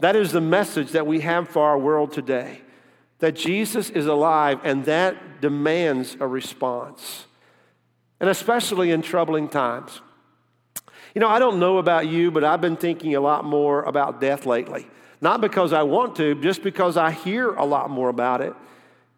That 0.00 0.16
is 0.16 0.32
the 0.32 0.40
message 0.40 0.90
that 0.90 1.06
we 1.06 1.20
have 1.20 1.48
for 1.48 1.62
our 1.62 1.78
world 1.78 2.12
today 2.12 2.62
that 3.24 3.36
Jesus 3.36 3.88
is 3.88 4.04
alive, 4.04 4.60
and 4.64 4.84
that 4.84 5.40
demands 5.40 6.14
a 6.20 6.26
response, 6.26 7.24
and 8.20 8.28
especially 8.28 8.90
in 8.90 9.00
troubling 9.00 9.48
times. 9.48 10.02
You 11.14 11.22
know, 11.22 11.28
I 11.28 11.38
don't 11.38 11.58
know 11.58 11.78
about 11.78 12.06
you, 12.06 12.30
but 12.30 12.44
I've 12.44 12.60
been 12.60 12.76
thinking 12.76 13.14
a 13.14 13.22
lot 13.22 13.46
more 13.46 13.82
about 13.84 14.20
death 14.20 14.44
lately. 14.44 14.86
Not 15.22 15.40
because 15.40 15.72
I 15.72 15.84
want 15.84 16.16
to, 16.16 16.34
just 16.34 16.62
because 16.62 16.98
I 16.98 17.12
hear 17.12 17.54
a 17.54 17.64
lot 17.64 17.88
more 17.88 18.10
about 18.10 18.42
it. 18.42 18.52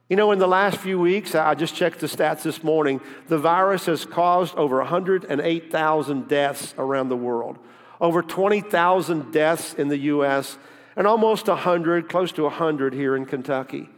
You 0.09 0.15
know, 0.15 0.31
in 0.31 0.39
the 0.39 0.47
last 0.47 0.77
few 0.77 1.01
weeks, 1.01 1.35
I 1.35 1.57
just 1.57 1.75
checked 1.75 1.99
the 1.99 2.07
stats 2.07 2.45
this 2.45 2.63
morning, 2.63 3.01
the 3.27 3.39
virus 3.39 3.87
has 3.87 4.05
caused 4.05 4.55
over 4.55 4.77
108,000 4.77 6.29
deaths 6.29 6.77
around 6.79 7.09
the 7.09 7.17
world, 7.17 7.59
over 8.01 8.23
20,000 8.23 9.33
deaths 9.33 9.75
in 9.75 9.89
the 9.89 9.99
U.S., 10.15 10.59
and 10.95 11.09
almost 11.09 11.49
100, 11.49 12.09
close 12.09 12.31
to 12.31 12.45
100 12.45 12.95
here 12.95 13.17
in 13.17 13.27
Kentucky. 13.27 13.91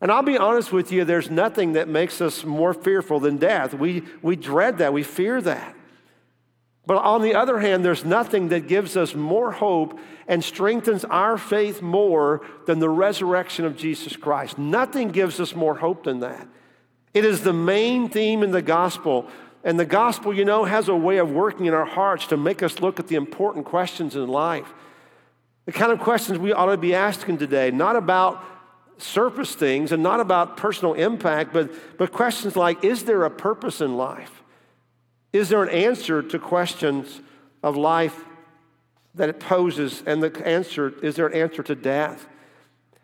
And 0.00 0.12
I'll 0.12 0.22
be 0.22 0.36
honest 0.36 0.72
with 0.72 0.92
you, 0.92 1.04
there's 1.04 1.30
nothing 1.30 1.72
that 1.72 1.88
makes 1.88 2.20
us 2.20 2.44
more 2.44 2.74
fearful 2.74 3.18
than 3.18 3.38
death. 3.38 3.72
We, 3.72 4.02
we 4.20 4.36
dread 4.36 4.78
that, 4.78 4.92
we 4.92 5.02
fear 5.02 5.40
that. 5.40 5.74
But 6.86 6.98
on 6.98 7.22
the 7.22 7.34
other 7.34 7.58
hand, 7.58 7.84
there's 7.84 8.04
nothing 8.04 8.48
that 8.48 8.68
gives 8.68 8.96
us 8.96 9.14
more 9.14 9.50
hope 9.50 9.98
and 10.28 10.44
strengthens 10.44 11.04
our 11.04 11.36
faith 11.36 11.82
more 11.82 12.46
than 12.66 12.78
the 12.78 12.88
resurrection 12.88 13.64
of 13.64 13.76
Jesus 13.76 14.16
Christ. 14.16 14.56
Nothing 14.56 15.08
gives 15.08 15.40
us 15.40 15.54
more 15.54 15.74
hope 15.74 16.04
than 16.04 16.20
that. 16.20 16.46
It 17.12 17.24
is 17.24 17.42
the 17.42 17.52
main 17.52 18.08
theme 18.08 18.42
in 18.42 18.52
the 18.52 18.62
gospel. 18.62 19.26
And 19.64 19.80
the 19.80 19.84
gospel, 19.84 20.32
you 20.32 20.44
know, 20.44 20.64
has 20.64 20.88
a 20.88 20.94
way 20.94 21.16
of 21.16 21.32
working 21.32 21.66
in 21.66 21.74
our 21.74 21.86
hearts 21.86 22.26
to 22.28 22.36
make 22.36 22.62
us 22.62 22.78
look 22.78 23.00
at 23.00 23.08
the 23.08 23.16
important 23.16 23.64
questions 23.64 24.14
in 24.14 24.28
life. 24.28 24.72
The 25.64 25.72
kind 25.72 25.90
of 25.90 25.98
questions 25.98 26.38
we 26.38 26.52
ought 26.52 26.66
to 26.66 26.76
be 26.76 26.94
asking 26.94 27.38
today, 27.38 27.72
not 27.72 27.96
about 27.96 28.44
surface 28.98 29.54
things 29.54 29.92
and 29.92 30.02
not 30.02 30.20
about 30.20 30.56
personal 30.56 30.94
impact, 30.94 31.52
but, 31.52 31.70
but 31.98 32.12
questions 32.12 32.56
like 32.56 32.84
Is 32.84 33.04
there 33.04 33.24
a 33.24 33.30
purpose 33.30 33.80
in 33.80 33.96
life? 33.96 34.42
Is 35.32 35.48
there 35.48 35.62
an 35.62 35.68
answer 35.68 36.22
to 36.22 36.38
questions 36.38 37.20
of 37.62 37.76
life 37.76 38.24
that 39.14 39.28
it 39.28 39.40
poses? 39.40 40.02
And 40.06 40.22
the 40.22 40.46
answer 40.46 40.94
is 41.02 41.16
there 41.16 41.26
an 41.26 41.34
answer 41.34 41.62
to 41.62 41.74
death? 41.74 42.26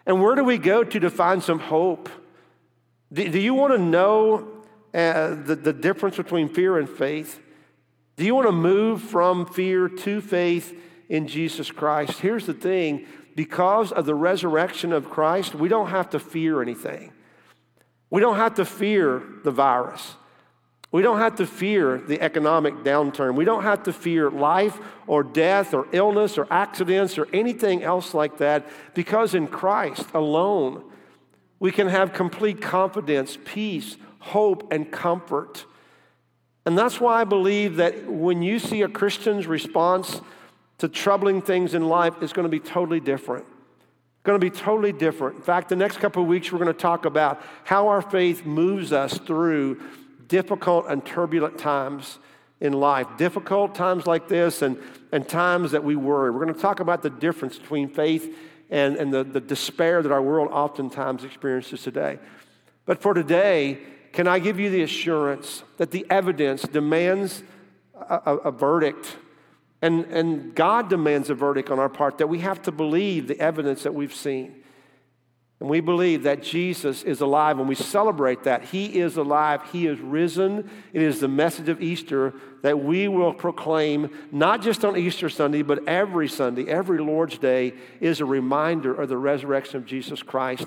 And 0.07 0.21
where 0.23 0.35
do 0.35 0.45
we 0.45 0.59
go 0.59 0.83
to 0.83 1.01
to 1.01 1.11
find 1.11 1.43
some 1.43 1.59
hope? 1.59 2.09
Do, 3.13 3.29
do 3.29 3.39
you 3.39 3.55
want 3.55 3.75
to 3.75 3.79
know 3.79 4.49
uh, 4.95 5.35
the, 5.35 5.57
the 5.57 5.73
difference 5.73 6.17
between 6.17 6.49
fear 6.49 6.79
and 6.79 6.89
faith? 6.89 7.41
Do 8.17 8.25
you 8.25 8.35
want 8.35 8.49
to 8.49 8.53
move 8.53 9.03
from 9.03 9.47
fear 9.47 9.89
to 9.89 10.21
faith 10.21 10.79
in 11.09 11.29
Jesus 11.29 11.71
Christ? 11.71 12.21
Here's 12.21 12.47
the 12.47 12.55
thing 12.55 13.07
because 13.35 13.93
of 13.93 14.07
the 14.07 14.15
resurrection 14.15 14.93
of 14.93 15.11
Christ, 15.11 15.55
we 15.55 15.69
don't 15.69 15.89
have 15.89 16.11
to 16.11 16.19
fear 16.19 16.63
anything. 16.63 17.13
We 18.11 18.21
don't 18.21 18.37
have 18.37 18.55
to 18.55 18.65
fear 18.65 19.23
the 19.43 19.51
virus. 19.51 20.17
We 20.91 21.01
don't 21.01 21.19
have 21.19 21.37
to 21.37 21.47
fear 21.47 21.97
the 21.97 22.21
economic 22.21 22.75
downturn. 22.85 23.35
We 23.35 23.47
don't 23.47 23.63
have 23.63 23.85
to 23.85 23.93
fear 23.95 24.31
life 24.31 24.79
or 25.07 25.23
death 25.23 25.73
or 25.73 25.89
illness 25.93 26.37
or 26.37 26.47
accidents 26.51 27.17
or 27.17 27.27
anything 27.33 27.83
else 27.83 28.13
like 28.13 28.37
that 28.39 28.67
because 28.95 29.35
in 29.35 29.47
Christ 29.47 30.07
alone, 30.13 30.85
we 31.59 31.73
can 31.73 31.89
have 31.89 32.13
complete 32.13 32.61
confidence, 32.61 33.39
peace, 33.43 33.97
hope, 34.19 34.71
and 34.71 34.93
comfort. 34.93 35.65
And 36.67 36.77
that's 36.77 37.01
why 37.01 37.23
I 37.23 37.25
believe 37.25 37.77
that 37.77 38.07
when 38.07 38.43
you 38.43 38.59
see 38.59 38.83
a 38.83 38.89
Christian's 38.89 39.47
response 39.47 40.21
to 40.83 40.89
troubling 40.89 41.41
things 41.41 41.75
in 41.75 41.87
life, 41.87 42.21
is 42.25 42.33
going 42.33 42.43
to 42.43 42.51
be 42.51 42.59
totally 42.59 42.99
different. 42.99 43.47
Going 44.25 44.41
to 44.41 44.45
be 44.45 44.51
totally 44.51 44.91
different. 44.91 45.37
In 45.37 45.43
fact, 45.43 45.69
the 45.69 45.77
next 45.77 45.99
couple 45.99 46.25
of 46.25 46.29
weeks, 46.29 46.51
we're 46.51 46.59
going 46.59 46.75
to 46.75 46.81
talk 46.81 47.05
about 47.05 47.41
how 47.63 47.87
our 47.87 48.03
faith 48.03 48.45
moves 48.45 48.93
us 48.93 49.17
through 49.17 49.81
difficult 50.27 50.87
and 50.89 51.07
turbulent 51.07 51.57
times 51.57 52.19
in 52.61 52.73
life, 52.73 53.07
difficult 53.17 53.77
times 53.77 54.09
like 54.09 54.27
this, 54.27 54.61
and, 54.61 54.77
and 55.13 55.29
times 55.29 55.71
that 55.71 55.85
we 55.85 55.95
worry. 55.95 56.33
We're 56.33 56.43
going 56.43 56.53
to 56.53 56.61
talk 56.61 56.81
about 56.81 57.01
the 57.01 57.11
difference 57.11 57.61
between 57.61 57.89
faith 57.89 58.37
and, 58.69 58.97
and 58.97 59.15
the, 59.15 59.23
the 59.23 59.41
despair 59.41 60.03
that 60.03 60.11
our 60.11 60.21
world 60.21 60.49
oftentimes 60.51 61.23
experiences 61.23 61.85
today. 61.85 62.19
But 62.87 63.01
for 63.01 63.15
today, 63.15 63.79
can 64.13 64.27
I 64.27 64.41
give 64.41 64.59
you 64.59 64.69
the 64.69 64.83
assurance 64.83 65.63
that 65.77 65.93
the 65.93 66.05
evidence 66.11 66.63
demands 66.63 67.45
a, 67.95 68.21
a, 68.27 68.37
a 68.39 68.51
verdict? 68.51 69.19
And, 69.83 70.05
and 70.07 70.55
God 70.55 70.89
demands 70.89 71.29
a 71.29 71.35
verdict 71.35 71.69
on 71.69 71.81
our 71.81 71.89
part 71.89 72.19
that 72.19 72.29
we 72.29 72.39
have 72.39 72.63
to 72.63 72.73
believe 72.73 73.27
the 73.27 73.39
evidence 73.41 73.83
that 73.83 73.93
we've 73.93 74.15
seen. 74.15 74.63
And 75.59 75.69
we 75.69 75.81
believe 75.81 76.25
that 76.25 76.43
Jesus 76.43 77.05
is 77.05 77.21
alive, 77.21 77.61
and 77.61 77.69
we 77.69 77.77
celebrate 77.77 78.45
that. 78.45 78.65
He 78.65 78.99
is 78.99 79.17
alive, 79.17 79.61
He 79.71 79.87
is 79.87 80.01
risen. 80.01 80.69
It 80.93 81.03
is 81.03 81.21
the 81.21 81.29
message 81.29 81.69
of 81.69 81.81
Easter 81.81 82.35
that 82.63 82.83
we 82.83 83.07
will 83.07 83.33
proclaim, 83.33 84.11
not 84.33 84.63
just 84.63 84.85
on 84.85 84.97
Easter 84.97 85.29
Sunday, 85.29 85.63
but 85.63 85.87
every 85.87 86.29
Sunday, 86.29 86.67
every 86.67 86.99
Lord's 86.99 87.39
Day 87.39 87.75
is 88.01 88.21
a 88.21 88.25
reminder 88.25 88.93
of 88.93 89.09
the 89.09 89.17
resurrection 89.17 89.77
of 89.77 89.87
Jesus 89.87 90.23
Christ. 90.23 90.67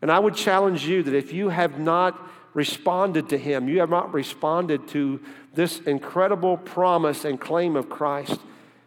And 0.00 0.10
I 0.10 0.18
would 0.18 0.34
challenge 0.34 0.86
you 0.86 1.02
that 1.04 1.14
if 1.14 1.32
you 1.32 1.48
have 1.48 1.78
not 1.78 2.20
responded 2.54 3.28
to 3.30 3.38
Him, 3.38 3.68
you 3.68 3.80
have 3.80 3.90
not 3.90 4.12
responded 4.12 4.88
to 4.88 5.20
this 5.54 5.80
incredible 5.80 6.56
promise 6.56 7.24
and 7.24 7.40
claim 7.40 7.76
of 7.76 7.88
Christ, 7.88 8.40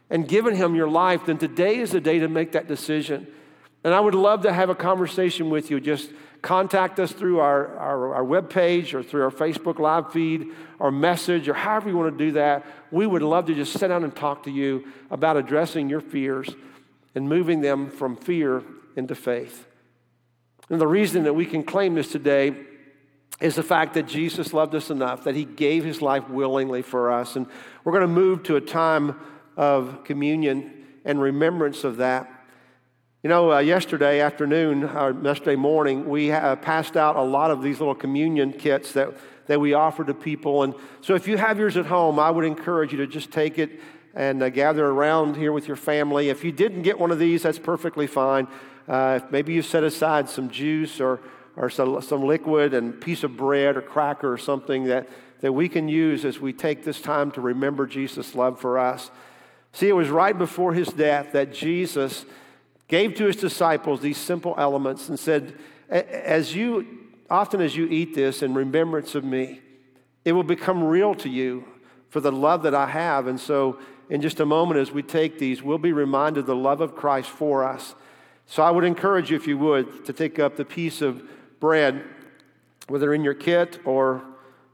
and 0.10 0.28
given 0.28 0.56
Him 0.56 0.76
your 0.76 0.90
life, 0.90 1.26
then 1.26 1.38
today 1.38 1.78
is 1.78 1.92
the 1.92 2.02
day 2.02 2.20
to 2.20 2.28
make 2.28 2.52
that 2.52 2.68
decision. 2.68 3.28
And 3.84 3.94
I 3.94 4.00
would 4.00 4.16
love 4.16 4.42
to 4.44 4.54
have 4.54 4.70
a 4.70 4.76
conversation 4.76 5.50
with 5.52 5.70
you. 5.70 5.80
Just 5.80 6.10
contact 6.42 7.00
us 7.00 7.12
through 7.12 7.40
our, 7.40 7.78
our, 7.78 8.16
our 8.16 8.24
webpage 8.24 8.94
or 8.94 9.04
through 9.04 9.24
our 9.24 9.32
Facebook 9.32 9.80
live 9.80 10.12
feed 10.12 10.48
or 10.80 10.92
message 10.92 11.48
or 11.48 11.54
however 11.54 11.90
you 11.90 11.98
want 11.98 12.16
to 12.16 12.26
do 12.26 12.32
that. 12.34 12.66
We 12.92 13.06
would 13.06 13.22
love 13.22 13.46
to 13.46 13.56
just 13.56 13.74
sit 13.74 13.88
down 13.90 14.04
and 14.04 14.16
talk 14.16 14.44
to 14.44 14.52
you 14.52 14.88
about 15.12 15.38
addressing 15.38 15.90
your 15.90 16.02
fears 16.02 16.50
and 17.14 17.30
moving 17.30 17.62
them 17.62 17.90
from 17.90 18.16
fear 18.16 18.64
into 18.96 19.16
faith. 19.16 19.68
And 20.70 20.82
the 20.82 20.88
reason 20.88 21.24
that 21.24 21.34
we 21.34 21.46
can 21.46 21.64
claim 21.64 21.96
this 21.96 22.12
today 22.12 22.56
is 23.42 23.56
the 23.56 23.64
fact 23.64 23.96
that 23.96 24.08
Jesus 24.08 24.54
loved 24.54 24.76
us 24.76 24.90
enough 24.90 25.26
that 25.26 25.36
he 25.36 25.44
gave 25.44 25.84
his 25.84 26.02
life 26.02 26.30
willingly 26.30 26.82
for 26.82 27.12
us. 27.12 27.36
And 27.36 27.48
we're 27.84 27.92
going 27.92 28.02
to 28.02 28.08
move 28.08 28.44
to 28.44 28.56
a 28.56 28.62
time 28.62 29.20
of 29.58 30.04
communion 30.04 30.86
and 31.04 31.22
remembrance 31.22 31.84
of 31.84 31.98
that. 31.98 32.32
You 33.24 33.30
know, 33.30 33.54
uh, 33.54 33.60
yesterday 33.60 34.22
afternoon, 34.22 34.84
or 34.84 35.12
yesterday 35.24 35.56
morning, 35.56 36.08
we 36.08 36.32
uh, 36.32 36.56
passed 36.58 36.96
out 36.96 37.16
a 37.16 37.22
lot 37.22 37.52
of 37.52 37.62
these 37.62 37.80
little 37.80 37.96
communion 37.96 38.54
kits 38.54 38.94
that, 38.94 39.14
that 39.48 39.60
we 39.60 39.74
offer 39.74 40.04
to 40.04 40.14
people. 40.14 40.64
And 40.64 40.76
so 41.02 41.16
if 41.16 41.28
you 41.28 41.38
have 41.38 41.58
yours 41.58 41.76
at 41.76 41.88
home, 41.88 42.20
I 42.20 42.30
would 42.30 42.46
encourage 42.46 42.92
you 42.92 43.00
to 43.00 43.08
just 43.08 43.32
take 43.32 43.58
it 43.58 43.82
and 44.14 44.42
uh, 44.44 44.50
gather 44.50 44.86
around 44.86 45.36
here 45.36 45.52
with 45.52 45.68
your 45.68 45.76
family. 45.76 46.30
If 46.30 46.44
you 46.44 46.52
didn't 46.52 46.84
get 46.84 47.00
one 47.00 47.12
of 47.12 47.20
these, 47.20 47.44
that's 47.44 47.60
perfectly 47.60 48.08
fine. 48.08 48.48
Uh, 48.88 49.20
maybe 49.32 49.54
you 49.54 49.62
set 49.62 49.84
aside 49.84 50.30
some 50.30 50.50
juice 50.50 51.02
or, 51.02 51.20
or 51.58 51.70
some, 51.70 52.02
some 52.02 52.24
liquid 52.24 52.74
and 52.74 53.00
piece 53.00 53.24
of 53.24 53.38
bread 53.38 53.78
or 53.78 53.82
cracker 53.82 54.32
or 54.32 54.38
something 54.38 54.86
that, 54.86 55.08
that 55.42 55.54
we 55.54 55.70
can 55.70 55.88
use 55.88 56.26
as 56.26 56.40
we 56.40 56.54
take 56.54 56.84
this 56.84 57.02
time 57.02 57.32
to 57.32 57.42
remember 57.42 57.86
Jesus' 57.86 58.36
love 58.36 58.60
for 58.60 58.78
us. 58.78 59.12
See, 59.72 59.90
it 59.90 59.94
was 59.94 60.10
right 60.10 60.38
before 60.38 60.74
his 60.74 60.88
death 60.90 61.34
that 61.34 61.54
Jesus 61.54 62.26
gave 62.88 63.16
to 63.16 63.26
his 63.26 63.36
disciples 63.36 64.02
these 64.02 64.18
simple 64.18 64.56
elements 64.58 65.10
and 65.10 65.20
said, 65.20 65.58
As 65.90 66.56
you, 66.56 66.88
often 67.30 67.62
as 67.62 67.76
you 67.76 67.88
eat 67.88 68.16
this 68.16 68.42
in 68.42 68.54
remembrance 68.54 69.16
of 69.16 69.24
me, 69.24 69.62
it 70.24 70.32
will 70.32 70.44
become 70.44 70.84
real 70.84 71.14
to 71.16 71.30
you 71.30 71.66
for 72.10 72.20
the 72.20 72.32
love 72.32 72.64
that 72.64 72.74
I 72.74 72.88
have. 72.88 73.28
And 73.28 73.40
so, 73.40 73.80
in 74.10 74.22
just 74.22 74.40
a 74.40 74.46
moment, 74.46 74.80
as 74.80 74.92
we 74.92 75.02
take 75.02 75.40
these, 75.40 75.64
we'll 75.64 75.78
be 75.78 75.92
reminded 75.92 76.42
of 76.42 76.46
the 76.46 76.56
love 76.56 76.80
of 76.80 76.96
Christ 76.96 77.30
for 77.30 77.64
us. 77.64 77.96
So, 78.46 78.64
I 78.64 78.72
would 78.72 78.84
encourage 78.84 79.32
you, 79.32 79.36
if 79.36 79.48
you 79.48 79.58
would, 79.58 80.06
to 80.06 80.14
take 80.14 80.40
up 80.40 80.56
the 80.56 80.66
piece 80.66 81.02
of 81.02 81.22
bread, 81.66 82.04
whether 82.90 83.12
in 83.12 83.24
your 83.24 83.34
kit 83.34 83.80
or 83.86 84.24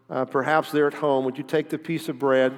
uh, 0.09 0.25
perhaps 0.25 0.73
there 0.73 0.87
at 0.87 0.93
home, 0.93 1.23
would 1.23 1.37
you 1.37 1.43
take 1.43 1.69
the 1.69 1.77
piece 1.77 2.09
of 2.09 2.19
bread? 2.19 2.53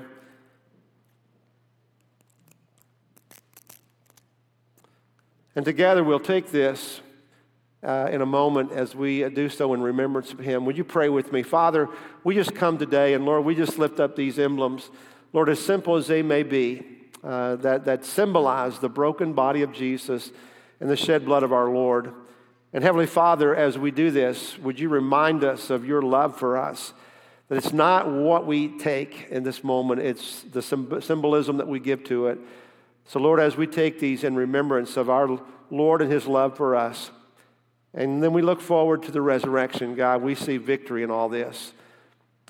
And 5.55 5.63
together 5.63 6.03
we'll 6.03 6.19
take 6.19 6.49
this 6.49 7.01
uh, 7.83 8.09
in 8.11 8.23
a 8.23 8.25
moment 8.25 8.71
as 8.71 8.95
we 8.95 9.29
do 9.29 9.49
so 9.49 9.71
in 9.75 9.83
remembrance 9.83 10.33
of 10.33 10.39
Him. 10.39 10.65
Would 10.65 10.79
you 10.79 10.83
pray 10.83 11.09
with 11.09 11.31
me? 11.31 11.43
Father, 11.43 11.87
we 12.23 12.33
just 12.33 12.55
come 12.55 12.79
today, 12.79 13.13
and 13.13 13.25
Lord, 13.25 13.45
we 13.45 13.53
just 13.53 13.77
lift 13.77 13.99
up 13.99 14.15
these 14.15 14.39
emblems, 14.39 14.89
Lord, 15.31 15.47
as 15.47 15.59
simple 15.59 15.95
as 15.95 16.07
they 16.07 16.23
may 16.23 16.41
be, 16.41 16.81
uh, 17.23 17.57
that, 17.57 17.85
that 17.85 18.03
symbolize 18.03 18.79
the 18.79 18.89
broken 18.89 19.33
body 19.33 19.61
of 19.61 19.71
Jesus 19.71 20.31
and 20.79 20.89
the 20.89 20.97
shed 20.97 21.23
blood 21.23 21.43
of 21.43 21.53
our 21.53 21.69
Lord. 21.69 22.15
And 22.73 22.83
Heavenly 22.83 23.05
Father, 23.05 23.55
as 23.55 23.77
we 23.77 23.91
do 23.91 24.09
this, 24.09 24.57
would 24.57 24.79
you 24.79 24.89
remind 24.89 25.43
us 25.43 25.69
of 25.69 25.85
your 25.85 26.01
love 26.01 26.37
for 26.37 26.57
us? 26.57 26.93
That 27.47 27.57
it's 27.57 27.71
not 27.73 28.09
what 28.09 28.47
we 28.47 28.79
take 28.79 29.27
in 29.29 29.43
this 29.43 29.63
moment, 29.63 30.01
it's 30.01 30.41
the 30.41 30.61
symbolism 30.61 31.57
that 31.57 31.67
we 31.67 31.79
give 31.79 32.03
to 32.05 32.27
it. 32.27 32.39
So, 33.05 33.19
Lord, 33.19 33.39
as 33.39 33.55
we 33.55 33.67
take 33.67 33.99
these 33.99 34.23
in 34.23 34.35
remembrance 34.35 34.97
of 34.97 35.09
our 35.09 35.39
Lord 35.69 36.01
and 36.01 36.11
his 36.11 36.25
love 36.25 36.57
for 36.57 36.75
us, 36.75 37.11
and 37.93 38.23
then 38.23 38.33
we 38.33 38.41
look 38.41 38.59
forward 38.59 39.03
to 39.03 39.11
the 39.11 39.21
resurrection, 39.21 39.93
God, 39.93 40.23
we 40.23 40.33
see 40.33 40.57
victory 40.57 41.03
in 41.03 41.11
all 41.11 41.29
this, 41.29 41.73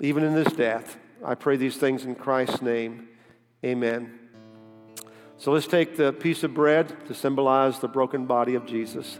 even 0.00 0.24
in 0.24 0.34
this 0.34 0.52
death. 0.54 0.96
I 1.22 1.34
pray 1.34 1.56
these 1.56 1.76
things 1.76 2.04
in 2.04 2.14
Christ's 2.14 2.62
name. 2.62 3.08
Amen. 3.62 4.18
So 5.36 5.52
let's 5.52 5.66
take 5.66 5.96
the 5.96 6.12
piece 6.12 6.44
of 6.44 6.54
bread 6.54 6.94
to 7.08 7.14
symbolize 7.14 7.78
the 7.80 7.88
broken 7.88 8.24
body 8.24 8.54
of 8.54 8.64
Jesus. 8.64 9.18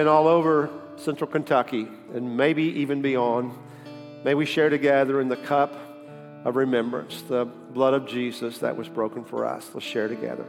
Then 0.00 0.08
all 0.08 0.28
over 0.28 0.70
central 0.96 1.28
Kentucky 1.28 1.86
and 2.14 2.34
maybe 2.34 2.62
even 2.62 3.02
beyond, 3.02 3.52
may 4.24 4.32
we 4.34 4.46
share 4.46 4.70
together 4.70 5.20
in 5.20 5.28
the 5.28 5.36
cup 5.36 5.74
of 6.46 6.56
remembrance, 6.56 7.20
the 7.20 7.44
blood 7.44 7.92
of 7.92 8.06
Jesus 8.06 8.56
that 8.60 8.74
was 8.74 8.88
broken 8.88 9.26
for 9.26 9.44
us. 9.44 9.70
Let's 9.74 9.84
share 9.84 10.08
together. 10.08 10.46